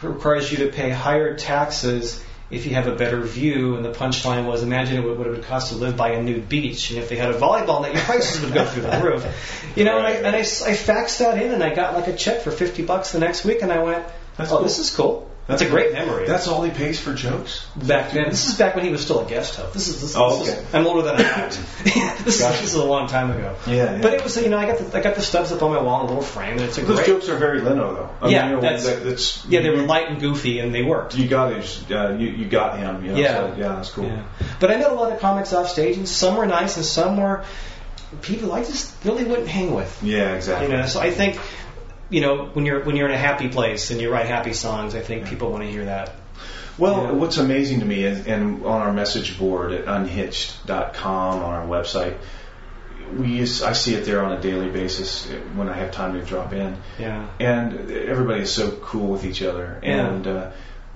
requires 0.00 0.52
you 0.52 0.58
to 0.58 0.68
pay 0.68 0.90
higher 0.90 1.36
taxes 1.36 2.22
if 2.50 2.66
you 2.66 2.74
have 2.74 2.86
a 2.86 2.94
better 2.94 3.20
view. 3.22 3.76
And 3.76 3.84
the 3.84 3.90
punchline 3.92 4.46
was, 4.46 4.62
imagine 4.62 5.04
what 5.04 5.16
what 5.16 5.26
it 5.26 5.30
would 5.30 5.44
cost 5.44 5.70
to 5.72 5.76
live 5.78 5.96
by 5.96 6.10
a 6.10 6.22
nude 6.22 6.48
beach. 6.48 6.90
And 6.90 6.98
if 6.98 7.08
they 7.08 7.16
had 7.16 7.30
a 7.30 7.38
volleyball 7.38 7.82
net, 7.82 7.94
your 7.94 8.02
prices 8.02 8.40
would 8.42 8.52
go 8.54 8.64
through 8.64 8.82
the 8.82 9.00
roof. 9.02 9.72
You 9.76 9.84
know, 9.84 9.98
and, 9.98 10.06
I, 10.06 10.10
Right. 10.14 10.24
and 10.24 10.36
I, 10.36 10.40
I 10.40 10.42
faxed 10.42 11.18
that 11.18 11.40
in, 11.42 11.52
and 11.52 11.62
I 11.62 11.74
got 11.74 11.94
like 11.94 12.06
a 12.08 12.14
check 12.16 12.42
for 12.42 12.50
50 12.50 12.84
bucks 12.84 13.12
the 13.12 13.18
next 13.18 13.44
week, 13.44 13.62
and 13.62 13.72
I 13.72 13.82
went, 13.82 14.04
That's 14.36 14.52
oh, 14.52 14.56
cool. 14.56 14.64
this 14.64 14.78
is 14.78 14.90
cool. 14.90 15.30
That's, 15.46 15.60
a 15.60 15.68
great 15.68 15.92
memory. 15.92 16.26
That's 16.26 16.48
all 16.48 16.62
he 16.62 16.70
pays 16.70 16.98
for 16.98 17.12
jokes. 17.12 17.66
back 17.76 18.12
then. 18.12 18.30
This 18.30 18.48
is 18.48 18.56
back 18.56 18.74
when 18.74 18.84
he 18.84 18.90
was 18.90 19.02
still 19.02 19.26
a 19.26 19.28
guest 19.28 19.56
host. 19.56 19.74
This 19.74 19.88
is 19.88 20.00
this, 20.00 20.14
Oh, 20.16 20.38
this 20.42 20.56
is- 20.56 20.74
I'm 20.74 20.86
older 20.86 21.02
than 21.02 21.16
I 21.16 21.22
act. 21.22 21.60
this, 21.84 22.36
is, 22.36 22.40
Gotcha. 22.40 22.62
this 22.62 22.72
is 22.72 22.74
a 22.74 22.84
long 22.84 23.08
time 23.08 23.30
ago. 23.30 23.54
Yeah, 23.66 23.74
yeah. 23.96 23.98
But 24.00 24.14
it 24.14 24.22
was 24.24 24.36
you 24.42 24.48
know 24.48 24.56
I 24.56 24.64
got 24.66 24.78
the 24.78 24.96
I 24.98 25.02
got 25.02 25.16
the 25.16 25.20
stubs 25.20 25.52
up 25.52 25.62
on 25.62 25.70
my 25.70 25.82
wall 25.82 26.00
in 26.00 26.06
a 26.06 26.08
little 26.08 26.22
frame, 26.22 26.52
and 26.52 26.62
it's 26.62 26.78
a 26.78 26.80
Those 26.82 26.96
great. 26.96 27.06
jokes 27.08 27.28
are 27.28 27.36
very 27.36 27.60
Leno, 27.60 27.94
though. 27.94 28.26
I 28.26 28.30
Yeah, 28.30 28.50
mean, 28.52 28.60
that's- 28.60 28.86
that, 28.86 29.04
that's 29.04 29.44
yeah, 29.46 29.60
they 29.60 29.68
were 29.68 29.82
light 29.82 30.08
and 30.08 30.18
goofy, 30.18 30.60
and 30.60 30.74
they 30.74 30.82
worked. 30.82 31.14
You 31.14 31.28
got 31.28 31.52
his, 31.54 31.84
uh, 31.90 32.16
you, 32.18 32.28
you 32.30 32.46
got 32.46 32.78
him. 32.78 33.04
You 33.04 33.12
know, 33.12 33.18
Yeah. 33.18 33.34
so, 33.34 33.54
yeah, 33.58 33.68
that's 33.68 33.90
cool. 33.90 34.06
Yeah. 34.06 34.22
But 34.60 34.70
I 34.70 34.78
met 34.78 34.90
a 34.90 34.94
lot 34.94 35.12
of 35.12 35.20
comics 35.20 35.52
off 35.52 35.68
stage, 35.68 35.98
and 35.98 36.08
some 36.08 36.36
were 36.36 36.46
nice, 36.46 36.76
and 36.76 36.86
some 36.86 37.18
were 37.18 37.44
people 38.22 38.52
I 38.52 38.60
just 38.62 38.94
really 39.04 39.24
wouldn't 39.24 39.48
hang 39.48 39.74
with. 39.74 40.02
Yeah, 40.02 40.34
exactly. 40.36 40.68
You 40.68 40.76
know, 40.76 40.86
so 40.86 41.00
I 41.00 41.10
think, 41.10 41.38
you 42.14 42.20
know, 42.20 42.44
when 42.54 42.64
you're 42.66 42.80
when 42.84 42.94
you're 42.96 43.08
in 43.08 43.14
a 43.14 43.18
happy 43.30 43.48
place 43.48 43.90
and 43.90 44.00
you 44.00 44.08
write 44.10 44.26
happy 44.26 44.52
songs, 44.52 44.94
I 44.94 45.00
think 45.00 45.26
people 45.26 45.50
want 45.50 45.64
to 45.64 45.70
hear 45.70 45.84
that. 45.86 46.12
Well, 46.78 47.02
Yeah. 47.02 47.10
what's 47.12 47.38
amazing 47.38 47.80
to 47.80 47.86
me 47.86 48.04
is, 48.04 48.26
and 48.26 48.64
on 48.64 48.80
our 48.82 48.92
message 48.92 49.38
board 49.38 49.72
at 49.72 49.84
unhitched.com 49.86 51.42
on 51.42 51.52
our 51.54 51.66
website, 51.66 52.14
we 53.16 53.28
use, 53.28 53.62
I 53.62 53.72
see 53.74 53.94
it 53.94 54.04
there 54.06 54.24
on 54.24 54.32
a 54.32 54.40
daily 54.40 54.68
basis 54.70 55.26
when 55.56 55.68
I 55.68 55.74
have 55.74 55.90
time 55.92 56.14
to 56.14 56.22
drop 56.24 56.52
in, 56.52 56.76
Yeah. 56.98 57.26
and 57.38 57.90
everybody 57.90 58.42
is 58.42 58.52
so 58.52 58.70
cool 58.70 59.08
with 59.08 59.24
each 59.24 59.42
other, 59.42 59.78
Yeah. 59.82 60.06
and 60.06 60.26
uh, 60.26 60.46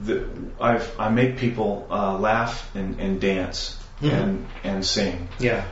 the, 0.00 0.24
I've 0.61 0.88
I 0.98 1.09
make 1.11 1.37
people 1.38 1.87
uh, 1.90 2.16
laugh 2.18 2.70
and, 2.74 2.98
and 3.00 3.20
dance 3.20 3.76
Mhm. 4.02 4.12
and 4.12 4.46
and 4.64 4.85
sing 4.87 5.28
Yeah. 5.40 5.62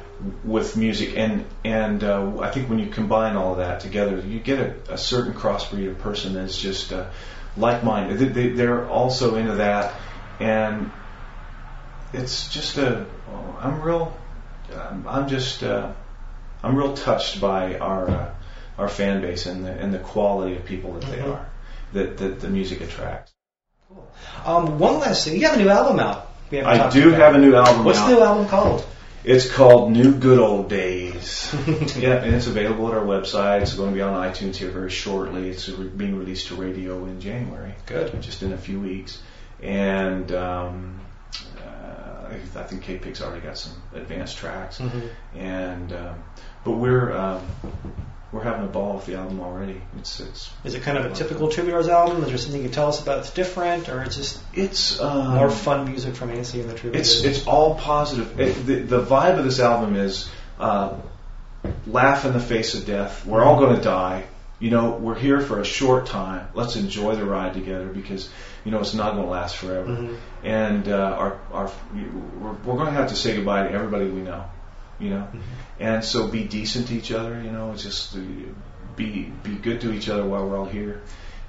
With 0.44 0.76
music, 0.76 1.16
and 1.16 1.44
and 1.64 2.02
uh, 2.05 2.38
I 2.40 2.50
think 2.50 2.68
when 2.68 2.79
you 2.79 2.87
combine 2.87 3.37
all 3.37 3.52
of 3.52 3.59
that 3.59 3.81
together, 3.81 4.18
you 4.18 4.40
get 4.40 4.59
a, 4.59 4.94
a 4.94 4.98
certain 4.98 5.35
crossbreed 5.35 5.90
of 5.90 5.98
person 5.98 6.35
that's 6.35 6.59
just 6.59 6.92
uh, 6.92 7.07
like-minded. 7.57 8.18
They, 8.18 8.29
they, 8.29 8.48
they're 8.50 8.88
also 8.88 9.35
into 9.37 9.55
that, 9.57 9.94
and 10.40 10.90
it's 12.12 12.48
just 12.52 12.79
a. 12.79 13.07
I'm 13.61 13.81
real. 13.83 14.16
I'm, 14.74 15.07
I'm 15.09 15.29
just. 15.29 15.62
Uh, 15.62 15.92
I'm 16.62 16.76
real 16.76 16.94
touched 16.94 17.40
by 17.40 17.79
our 17.79 18.09
uh, 18.09 18.35
our 18.79 18.88
fan 18.88 19.20
base 19.20 19.46
and 19.46 19.64
the 19.64 19.70
and 19.72 19.92
the 19.92 19.98
quality 19.98 20.57
of 20.57 20.64
people 20.64 20.94
that 20.94 21.11
they 21.11 21.18
Mhm. 21.18 21.35
are, 21.35 21.46
that 21.92 22.18
that 22.18 22.40
the 22.40 22.48
music 22.48 22.81
attracts. 22.81 23.33
Um, 24.44 24.79
one 24.79 24.98
last 25.00 25.24
thing, 25.24 25.38
you 25.38 25.46
have 25.46 25.59
a 25.59 25.62
new 25.62 25.68
album 25.68 26.00
out. 26.00 26.29
We 26.50 26.61
I 26.61 26.90
do 26.90 27.09
about. 27.09 27.20
have 27.20 27.35
a 27.35 27.38
new 27.38 27.55
album 27.55 27.85
What's 27.85 27.98
out. 27.98 28.09
the 28.09 28.14
new 28.14 28.20
album 28.22 28.48
called? 28.48 28.85
It's 29.26 29.50
called 29.50 29.90
New 29.90 30.14
Good 30.14 30.38
Old 30.38 30.68
Days. 30.70 31.52
yeah, 31.96 32.22
and 32.22 32.32
it's 32.32 32.46
available 32.46 32.86
at 32.86 32.94
our 32.94 33.04
website. 33.04 33.60
It's 33.62 33.74
going 33.74 33.90
to 33.90 33.94
be 33.94 34.00
on 34.00 34.12
iTunes 34.14 34.54
here 34.54 34.70
very 34.70 34.88
shortly. 34.88 35.50
It's 35.50 35.68
re- 35.68 35.88
being 35.88 36.16
released 36.16 36.46
to 36.48 36.54
radio 36.54 37.04
in 37.06 37.20
January, 37.20 37.74
Good. 37.86 38.22
just 38.22 38.44
in 38.44 38.52
a 38.52 38.56
few 38.56 38.78
weeks. 38.78 39.20
And 39.60 40.30
um, 40.30 41.00
uh, 41.58 42.28
I 42.30 42.34
I 42.54 42.62
think 42.62 42.82
K-Pig's 42.82 43.20
already 43.20 43.40
got 43.44 43.58
some 43.58 43.72
advanced 43.96 44.36
tracks. 44.38 44.78
Mhm. 44.78 45.08
And 45.34 45.92
um, 45.92 46.22
but 46.62 46.72
we're 46.72 47.10
um, 47.10 47.42
we're 48.37 48.42
having 48.44 48.64
a 48.64 48.68
ball 48.68 48.96
with 48.96 49.07
the 49.07 49.14
album 49.14 49.40
already. 49.40 49.81
It's 49.99 50.20
it's 50.20 50.51
Is 50.64 50.75
it 50.75 50.83
kind 50.83 50.99
of 50.99 51.07
a 51.11 51.14
typical 51.14 51.49
Troubadours 51.49 51.88
album? 51.88 52.22
Is 52.22 52.29
there 52.29 52.38
something 52.38 52.61
you 52.61 52.68
can 52.68 52.75
tell 52.75 52.88
us 52.88 53.03
about 53.03 53.16
that's 53.16 53.31
different, 53.31 53.88
or 53.88 54.03
it's 54.03 54.16
just 54.16 54.40
it's 54.55 55.01
um, 55.01 55.35
more 55.37 55.51
fun 55.51 55.88
music 55.90 56.14
from 56.14 56.31
Ansi 56.31 56.61
and 56.61 56.68
the 56.70 56.75
Troubadours? 56.75 57.25
It's 57.25 57.38
it's 57.38 57.46
all 57.46 57.75
positive. 57.77 58.38
It, 58.38 58.66
the, 58.66 58.75
the 58.81 59.03
vibe 59.03 59.38
of 59.38 59.44
this 59.44 59.59
album 59.59 59.96
is 59.96 60.29
uh, 60.61 60.94
laugh 61.87 62.25
in 62.25 62.33
the 62.33 62.40
face 62.40 62.75
of 62.75 62.87
death. 62.87 63.25
We're 63.27 63.42
all 63.42 63.59
going 63.59 63.77
to 63.77 63.83
die. 63.83 64.25
You 64.59 64.70
know, 64.70 64.92
we're 64.92 65.18
here 65.18 65.40
for 65.40 65.61
a 65.61 65.64
short 65.64 66.07
time. 66.07 66.49
Let's 66.55 66.77
enjoy 66.77 67.14
the 67.16 67.25
ride 67.25 67.53
together 67.55 67.88
because 67.88 68.29
you 68.64 68.70
know 68.70 68.81
it's 68.81 68.94
not 68.94 69.12
going 69.12 69.25
to 69.25 69.31
last 69.31 69.57
forever. 69.57 69.88
Mhm. 69.88 70.16
And 70.44 70.88
uh, 70.88 71.16
our 71.18 71.40
our 71.53 71.70
we're, 71.94 72.53
we're 72.53 72.77
going 72.77 72.87
to 72.87 72.92
have 72.92 73.09
to 73.11 73.16
say 73.16 73.35
goodbye 73.37 73.64
to 73.64 73.70
everybody 73.70 74.07
we 74.07 74.20
know. 74.22 74.44
You 74.98 75.11
know, 75.11 75.28
and 75.78 76.04
so 76.04 76.26
be 76.26 76.44
decent 76.44 76.88
to 76.88 76.94
each 76.94 77.12
other. 77.12 77.40
You 77.42 77.50
know, 77.50 77.74
just 77.74 78.16
uh, 78.16 78.20
be 78.96 79.32
be 79.42 79.54
good 79.56 79.80
to 79.82 79.92
each 79.92 80.09
other 80.09 80.24
while 80.24 80.46
we're 80.48 80.59
all 80.59 80.64
here. 80.66 81.02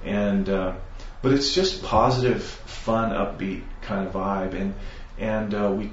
And 0.03 0.49
uh, 0.49 0.75
but 1.21 1.31
it's 1.31 1.55
just 1.55 1.83
positive, 1.83 2.43
fun, 2.43 3.11
upbeat 3.11 3.63
kind 3.81 4.07
of 4.07 4.13
vibe. 4.13 4.53
And 4.53 4.75
and 5.17 5.53
uh, 5.53 5.71
we 5.71 5.91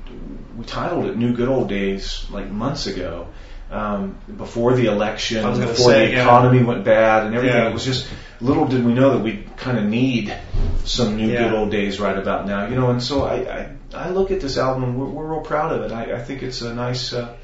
we 0.56 0.64
titled 0.64 1.06
it 1.06 1.16
"New 1.16 1.34
Good 1.34 1.48
Old 1.48 1.68
Days" 1.68 2.26
like 2.30 2.50
months 2.50 2.86
ago, 2.86 3.28
um, 3.70 4.18
before 4.36 4.74
the 4.74 4.86
election, 4.86 5.42
before 5.58 5.92
say, 5.92 6.06
the 6.06 6.12
yeah. 6.12 6.22
economy 6.22 6.62
went 6.62 6.84
bad 6.84 7.26
and 7.26 7.34
everything. 7.34 7.56
Yeah. 7.56 7.70
It 7.70 7.72
was 7.72 7.84
just 7.84 8.08
little 8.40 8.66
did 8.66 8.84
we 8.84 8.92
know 8.92 9.10
that 9.12 9.22
we 9.22 9.46
kind 9.56 9.78
of 9.78 9.84
need 9.84 10.36
some 10.84 11.16
new 11.16 11.30
Yeah. 11.30 11.44
good 11.44 11.54
old 11.54 11.70
days 11.70 11.98
right 11.98 12.18
about 12.18 12.46
now, 12.46 12.68
you 12.68 12.74
know. 12.74 12.90
And 12.90 13.02
so 13.02 13.24
I 13.24 13.34
I, 13.34 13.70
I 13.94 14.10
look 14.10 14.30
at 14.30 14.40
this 14.40 14.58
album 14.58 14.84
and 14.84 14.98
we're, 14.98 15.06
we're 15.06 15.26
real 15.26 15.40
proud 15.40 15.72
of 15.72 15.82
it. 15.82 15.92
I, 15.92 16.16
I 16.16 16.22
think 16.22 16.42
it's 16.42 16.60
a 16.60 16.74
nice, 16.74 17.12
uh, 17.12 17.34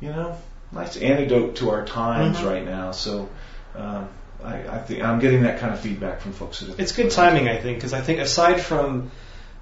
you 0.00 0.08
know, 0.10 0.36
nice 0.72 0.96
antidote 0.96 1.56
to 1.56 1.70
our 1.70 1.84
times 1.84 2.38
Mhm. 2.38 2.46
right 2.50 2.64
now. 2.64 2.92
So. 2.92 3.28
Um, 3.76 4.08
I, 4.42 4.56
I 4.68 4.78
think 4.78 5.02
I'm 5.02 5.18
getting 5.18 5.42
that 5.42 5.60
kind 5.60 5.74
of 5.74 5.80
feedback 5.80 6.22
from 6.22 6.32
folks. 6.32 6.62
It's 6.62 6.92
good 6.92 7.10
timing, 7.10 7.46
I 7.46 7.58
think, 7.58 7.76
because 7.76 7.92
I 7.92 8.00
think 8.00 8.20
aside 8.20 8.58
from 8.62 9.10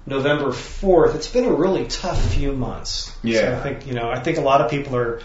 November 0.05 0.51
4th, 0.51 1.15
it's 1.15 1.27
been 1.27 1.43
a 1.43 1.51
really 1.51 1.85
tough 1.85 2.33
few 2.33 2.53
months. 2.53 3.13
Yeah. 3.21 3.41
So 3.41 3.57
I 3.57 3.59
think, 3.61 3.87
you 3.87 3.93
know, 3.93 4.09
I 4.09 4.19
think 4.21 4.37
a 4.37 4.41
lot 4.41 4.61
of 4.61 4.71
people 4.71 4.95
are 4.95 5.21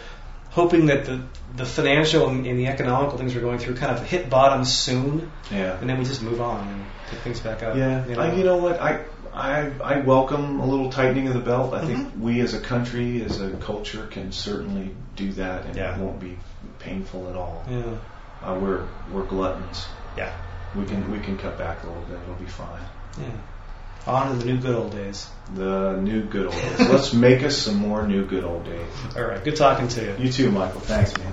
hoping 0.50 0.86
that 0.86 1.04
the, 1.04 1.20
the 1.56 1.64
financial 1.64 2.28
and, 2.28 2.44
and 2.48 2.58
the 2.58 2.66
economical 2.66 3.16
things 3.16 3.32
we're 3.32 3.42
going 3.42 3.58
through 3.60 3.76
kind 3.76 3.96
of 3.96 4.04
hit 4.04 4.28
bottom 4.28 4.64
soon, 4.64 5.30
Yeah. 5.52 5.78
and 5.80 5.88
then 5.88 5.98
we 6.00 6.04
just 6.04 6.20
move 6.20 6.40
on 6.40 6.66
and 6.66 6.84
pick 7.10 7.20
things 7.20 7.38
back 7.38 7.62
up. 7.62 7.76
Yeah, 7.76 8.04
You 8.08 8.16
know? 8.16 8.22
I, 8.22 8.34
you 8.34 8.42
know 8.42 8.56
what? 8.56 8.80
I, 8.80 9.04
I 9.34 9.70
I 9.82 9.98
welcome 10.00 10.60
a 10.60 10.66
little 10.66 10.90
tightening 10.90 11.26
of 11.28 11.34
the 11.34 11.40
belt. 11.40 11.74
I 11.74 11.84
think 11.84 11.98
Mm-hmm. 11.98 12.22
we 12.22 12.40
as 12.40 12.54
a 12.54 12.60
country, 12.60 13.22
as 13.24 13.40
a 13.40 13.50
culture, 13.50 14.06
can 14.06 14.32
certainly 14.32 14.94
do 15.16 15.32
that, 15.32 15.66
and 15.66 15.76
Yeah. 15.76 15.94
it 15.96 16.00
won't 16.00 16.20
be 16.20 16.38
painful 16.78 17.28
at 17.28 17.36
all. 17.36 17.64
Yeah. 17.68 17.82
Uh, 18.42 18.58
we're 18.60 18.86
we're 19.12 19.24
gluttons. 19.24 19.86
Yeah. 20.16 20.32
We 20.76 20.84
can 20.84 21.10
we 21.10 21.18
can 21.20 21.36
cut 21.38 21.58
back 21.58 21.82
a 21.82 21.86
little 21.86 22.02
bit. 22.04 22.18
It'll 22.22 22.34
be 22.36 22.46
fine. 22.46 22.82
Yeah. 23.20 23.26
On 24.06 24.30
to 24.30 24.36
the 24.36 24.44
new 24.44 24.58
good 24.60 24.74
old 24.76 24.92
days. 24.92 25.26
The 25.54 25.96
new 26.00 26.24
good 26.24 26.46
old 26.46 26.54
days. 26.54 26.80
Let's 26.88 27.12
make 27.14 27.42
us 27.42 27.56
some 27.56 27.76
more 27.76 28.06
new 28.06 28.26
good 28.26 28.44
old 28.44 28.64
days. 28.64 28.86
All 29.16 29.24
right. 29.24 29.42
Good 29.42 29.56
talking 29.56 29.88
to 29.88 30.04
you. 30.04 30.24
You 30.26 30.30
too, 30.32 30.50
Michael. 30.50 30.80
Thanks, 30.80 31.16
man. 31.16 31.32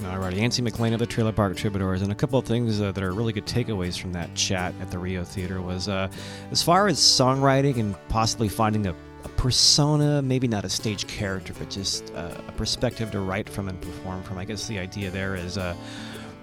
Alrighty, 0.00 0.40
Ansi 0.40 0.60
McLean 0.62 0.92
of 0.92 0.98
the 0.98 1.06
Trailer 1.06 1.32
Park 1.32 1.56
Troubadours, 1.56 2.02
and 2.02 2.12
a 2.12 2.14
couple 2.14 2.38
of 2.38 2.44
things 2.44 2.80
uh, 2.82 2.92
that 2.92 3.02
are 3.02 3.12
really 3.12 3.32
good 3.32 3.46
takeaways 3.46 3.98
from 3.98 4.12
that 4.12 4.34
chat 4.34 4.74
at 4.80 4.90
the 4.90 4.98
Rio 4.98 5.24
Theater 5.24 5.62
was 5.62 5.88
uh, 5.88 6.08
as 6.50 6.62
far 6.62 6.86
as 6.86 6.98
songwriting 6.98 7.78
and 7.78 7.96
possibly 8.08 8.48
finding 8.48 8.86
a, 8.86 8.94
a 9.24 9.28
persona, 9.30 10.20
maybe 10.20 10.46
not 10.46 10.66
a 10.66 10.68
stage 10.68 11.06
character, 11.06 11.54
but 11.58 11.70
just 11.70 12.12
uh, 12.14 12.34
a 12.46 12.52
perspective 12.52 13.10
to 13.12 13.20
write 13.20 13.48
from 13.48 13.68
and 13.68 13.80
perform 13.80 14.22
from. 14.22 14.36
I 14.36 14.44
guess 14.44 14.66
the 14.66 14.78
idea 14.78 15.10
there 15.10 15.34
is 15.34 15.56
uh, 15.56 15.74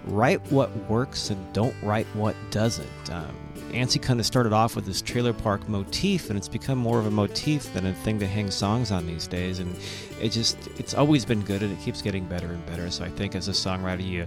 write 0.06 0.40
what 0.50 0.74
works 0.90 1.30
and 1.30 1.52
don't 1.52 1.76
write 1.82 2.06
what 2.14 2.34
doesn't. 2.50 3.10
Um, 3.10 3.43
Ansi 3.74 4.00
kind 4.00 4.20
of 4.20 4.26
started 4.26 4.52
off 4.52 4.76
with 4.76 4.86
this 4.86 5.02
trailer 5.02 5.32
park 5.32 5.68
motif, 5.68 6.30
and 6.30 6.38
it's 6.38 6.48
become 6.48 6.78
more 6.78 6.98
of 6.98 7.06
a 7.06 7.10
motif 7.10 7.72
than 7.74 7.86
a 7.86 7.94
thing 7.94 8.18
to 8.20 8.26
hang 8.26 8.50
songs 8.50 8.90
on 8.90 9.06
these 9.06 9.26
days. 9.26 9.58
And 9.58 9.76
it 10.20 10.30
just, 10.30 10.56
it's 10.78 10.94
always 10.94 11.24
been 11.24 11.42
good, 11.42 11.62
and 11.62 11.72
it 11.72 11.80
keeps 11.82 12.00
getting 12.00 12.24
better 12.24 12.46
and 12.46 12.64
better. 12.66 12.90
So 12.90 13.04
I 13.04 13.08
think 13.08 13.34
as 13.34 13.48
a 13.48 13.52
songwriter, 13.52 14.06
you 14.06 14.26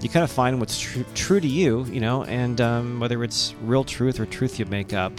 you 0.00 0.08
kind 0.08 0.24
of 0.24 0.30
find 0.30 0.60
what's 0.60 0.78
tr- 0.78 1.00
true 1.14 1.40
to 1.40 1.48
you, 1.48 1.84
you 1.86 2.00
know, 2.00 2.24
and 2.24 2.60
um, 2.60 3.00
whether 3.00 3.24
it's 3.24 3.54
real 3.62 3.84
truth 3.84 4.20
or 4.20 4.26
truth 4.26 4.58
you 4.58 4.66
make 4.66 4.92
up, 4.92 5.12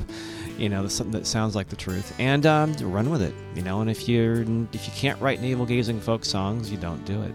you 0.60 0.70
know, 0.70 0.88
something 0.88 1.20
that 1.20 1.26
sounds 1.26 1.56
like 1.56 1.70
the 1.70 1.76
truth, 1.76 2.14
and 2.20 2.46
um, 2.46 2.74
run 2.82 3.10
with 3.10 3.22
it. 3.22 3.34
You 3.56 3.62
know, 3.64 3.82
and 3.82 3.90
if 3.90 4.08
you're 4.08 4.42
if 4.42 4.86
you 4.86 4.94
can't 4.96 5.20
write 5.22 5.42
navel 5.42 5.66
gazing 5.66 6.02
folk 6.02 6.24
songs, 6.24 6.72
you 6.72 6.78
don't 6.78 7.04
do 7.06 7.22
it. 7.24 7.34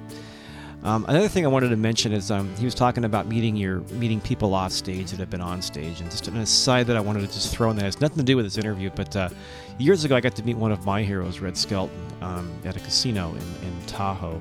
Um, 0.83 1.05
another 1.09 1.29
thing 1.29 1.45
I 1.45 1.49
wanted 1.49 1.69
to 1.71 1.77
mention 1.77 2.13
is 2.13 2.31
um, 2.31 2.55
he 2.57 2.65
was 2.65 2.75
talking 2.75 3.05
about 3.05 3.27
meeting 3.27 3.55
your 3.55 3.81
meeting 3.93 4.21
people 4.21 4.55
off 4.55 4.73
stage 4.73 5.11
that 5.11 5.21
have 5.21 5.29
been 5.29 5.43
on 5.43 5.61
stage, 5.61 6.01
and 6.01 6.11
just 6.11 6.27
an 6.27 6.39
aside 6.39 6.87
that 6.87 6.97
I 6.97 7.01
wanted 7.01 7.21
to 7.21 7.27
just 7.27 7.55
throw 7.55 7.71
in 7.71 7.77
there. 7.77 7.87
It's 7.87 8.01
nothing 8.01 8.17
to 8.19 8.23
do 8.23 8.37
with 8.37 8.47
this 8.47 8.57
interview, 8.57 8.91
but 8.95 9.15
uh, 9.15 9.29
years 9.79 10.05
ago 10.05 10.17
I 10.17 10.21
got 10.21 10.35
to 10.37 10.43
meet 10.43 10.57
one 10.57 10.73
of 10.73 10.87
my 10.87 11.03
heroes, 11.03 11.41
Red 11.41 11.57
Skelton, 11.57 12.01
um, 12.23 12.51
at 12.65 12.77
a 12.77 12.81
casino 12.81 13.31
in, 13.31 13.67
in 13.67 13.87
Tahoe, 13.87 14.41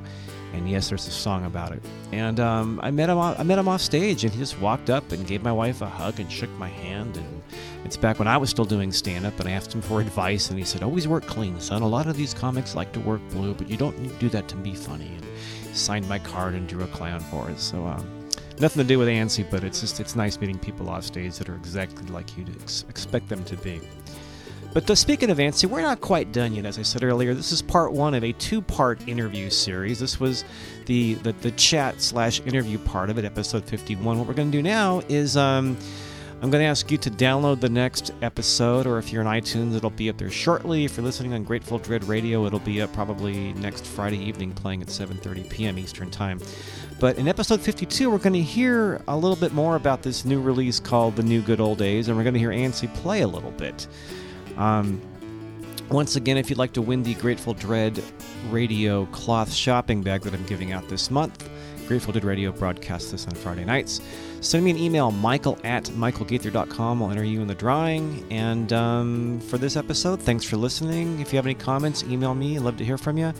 and 0.53 0.69
yes, 0.69 0.89
there's 0.89 1.07
a 1.07 1.11
song 1.11 1.45
about 1.45 1.73
it. 1.73 1.83
And 2.11 2.39
um, 2.39 2.79
I 2.81 2.89
met 2.89 3.09
him. 3.09 3.17
I 3.17 3.43
met 3.43 3.59
him 3.59 3.67
off 3.67 3.81
stage, 3.81 4.23
and 4.23 4.33
he 4.33 4.39
just 4.39 4.59
walked 4.61 4.89
up 4.89 5.11
and 5.11 5.27
gave 5.27 5.43
my 5.43 5.51
wife 5.51 5.81
a 5.81 5.89
hug 5.89 6.21
and 6.21 6.31
shook 6.31 6.49
my 6.51 6.69
hand. 6.69 7.17
And 7.17 7.43
it's 7.83 7.97
back 7.97 8.17
when 8.17 8.29
I 8.29 8.37
was 8.37 8.49
still 8.49 8.65
doing 8.65 8.93
stand 8.93 9.25
up, 9.25 9.37
and 9.41 9.49
I 9.49 9.51
asked 9.51 9.73
him 9.73 9.81
for 9.81 9.99
advice, 9.99 10.49
and 10.49 10.57
he 10.57 10.63
said, 10.63 10.83
"Always 10.83 11.05
work 11.07 11.25
clean, 11.27 11.59
son. 11.59 11.81
A 11.81 11.87
lot 11.87 12.07
of 12.07 12.15
these 12.15 12.33
comics 12.33 12.75
like 12.75 12.93
to 12.93 12.99
work 13.01 13.21
blue, 13.29 13.53
but 13.53 13.69
you 13.69 13.75
don't 13.75 14.19
do 14.19 14.29
that 14.29 14.47
to 14.47 14.55
be 14.55 14.73
funny." 14.73 15.11
And 15.15 15.25
signed 15.79 16.07
my 16.07 16.19
card 16.19 16.53
and 16.53 16.67
drew 16.67 16.83
a 16.83 16.87
clown 16.87 17.19
for 17.19 17.49
it. 17.49 17.59
So 17.59 17.85
um, 17.85 18.29
nothing 18.59 18.81
to 18.81 18.87
do 18.87 18.99
with 18.99 19.07
Ansi, 19.07 19.49
but 19.49 19.63
it's 19.63 19.81
just 19.81 19.99
it's 19.99 20.15
nice 20.15 20.39
meeting 20.39 20.59
people 20.59 20.89
off 20.89 21.05
stage 21.05 21.37
that 21.37 21.49
are 21.49 21.55
exactly 21.55 22.05
like 22.07 22.37
you 22.37 22.45
ex- 22.61 22.85
expect 22.89 23.29
them 23.29 23.43
to 23.45 23.55
be. 23.57 23.81
But 24.71 24.89
uh, 24.89 24.93
speaking 24.93 25.31
of 25.31 25.39
Ansi, 25.39 25.65
we're 25.65 25.81
not 25.81 25.99
quite 25.99 26.31
done 26.31 26.53
yet. 26.53 26.65
As 26.65 26.77
I 26.77 26.83
said 26.83 27.03
earlier, 27.03 27.33
this 27.33 27.51
is 27.51 27.61
part 27.61 27.91
one 27.91 28.13
of 28.13 28.23
a 28.23 28.33
two-part 28.33 29.07
interview 29.07 29.49
series. 29.49 29.99
This 29.99 30.19
was 30.19 30.45
the 30.85 31.15
the, 31.15 31.31
the 31.33 31.51
chat 31.51 32.01
slash 32.01 32.41
interview 32.41 32.77
part 32.77 33.09
of 33.09 33.17
it, 33.17 33.25
episode 33.25 33.65
51. 33.65 34.19
What 34.19 34.27
we're 34.27 34.33
going 34.33 34.51
to 34.51 34.57
do 34.57 34.63
now 34.63 35.01
is. 35.09 35.35
Um, 35.37 35.77
I'm 36.41 36.49
going 36.49 36.63
to 36.63 36.69
ask 36.69 36.89
you 36.89 36.97
to 36.99 37.11
download 37.11 37.59
the 37.59 37.67
next 37.67 38.13
episode, 38.21 38.87
or 38.87 38.97
if 38.97 39.11
you're 39.11 39.27
on 39.27 39.41
iTunes, 39.41 39.75
it'll 39.75 39.89
be 39.89 40.09
up 40.09 40.17
there 40.17 40.31
shortly. 40.31 40.85
If 40.85 40.95
you're 40.95 41.03
listening 41.03 41.33
on 41.33 41.43
Grateful 41.43 41.79
Dread 41.79 42.05
Radio, 42.05 42.45
it'll 42.45 42.59
be 42.59 42.81
up 42.81 42.93
probably 42.93 43.51
next 43.55 43.85
Friday 43.85 44.19
evening, 44.19 44.53
playing 44.53 44.81
at 44.81 44.87
7:30 44.87 45.49
p.m. 45.49 45.77
Eastern 45.77 46.09
Time. 46.09 46.39
But 46.97 47.17
in 47.17 47.27
episode 47.27 47.59
52, 47.59 48.09
we're 48.09 48.19
going 48.19 48.31
to 48.33 48.41
hear 48.41 49.01
a 49.09 49.17
little 49.17 49.35
bit 49.35 49.51
more 49.51 49.75
about 49.75 50.01
this 50.01 50.23
new 50.23 50.39
release 50.39 50.79
called 50.79 51.17
"The 51.17 51.23
New 51.23 51.41
Good 51.41 51.59
Old 51.59 51.77
Days," 51.77 52.07
and 52.07 52.15
we're 52.15 52.23
going 52.23 52.35
to 52.35 52.39
hear 52.39 52.51
Ansi 52.51 52.93
play 52.95 53.21
a 53.21 53.27
little 53.27 53.51
bit. 53.51 53.87
Um, 54.55 55.01
once 55.91 56.15
again, 56.15 56.37
if 56.37 56.49
you'd 56.49 56.59
like 56.59 56.73
to 56.73 56.81
win 56.81 57.03
the 57.03 57.15
Grateful 57.15 57.53
Dread 57.53 58.01
Radio 58.49 59.07
cloth 59.07 59.51
shopping 59.51 60.03
bag 60.03 60.21
that 60.21 60.33
I'm 60.33 60.45
giving 60.45 60.71
out 60.71 60.87
this 60.87 61.11
month, 61.11 61.49
Grateful 61.89 62.13
Dead 62.13 62.23
Radio 62.23 62.51
broadcasts 62.51 63.09
this 63.09 63.25
on 63.25 63.33
Friday 63.33 63.65
nights. 63.65 63.99
Send 64.41 64.63
me 64.63 64.69
an 64.69 64.77
email, 64.77 65.09
michael 65.09 65.57
at 65.63 65.85
michaelgaither.com. 65.85 67.01
I'll 67.01 67.09
enter 67.09 67.23
you 67.23 67.41
in 67.41 67.47
the 67.47 67.55
drawing. 67.55 68.23
And 68.29 68.71
um, 68.71 69.39
for 69.39 69.57
this 69.57 69.75
episode, 69.75 70.21
thanks 70.21 70.45
for 70.45 70.55
listening. 70.55 71.19
If 71.19 71.33
you 71.33 71.37
have 71.37 71.47
any 71.47 71.55
comments, 71.55 72.03
email 72.03 72.35
me. 72.35 72.57
I'd 72.57 72.61
love 72.61 72.77
to 72.77 72.85
hear 72.85 72.99
from 72.99 73.17
you. 73.17 73.33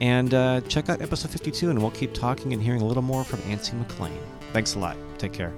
And 0.00 0.34
uh, 0.34 0.62
check 0.62 0.88
out 0.88 1.00
episode 1.00 1.30
52, 1.30 1.70
and 1.70 1.78
we'll 1.80 1.92
keep 1.92 2.12
talking 2.12 2.52
and 2.52 2.60
hearing 2.60 2.82
a 2.82 2.84
little 2.84 3.04
more 3.04 3.22
from 3.22 3.38
Ansi 3.42 3.74
McLean. 3.74 4.18
Thanks 4.52 4.74
a 4.74 4.80
lot. 4.80 4.96
Take 5.18 5.32
care. 5.32 5.52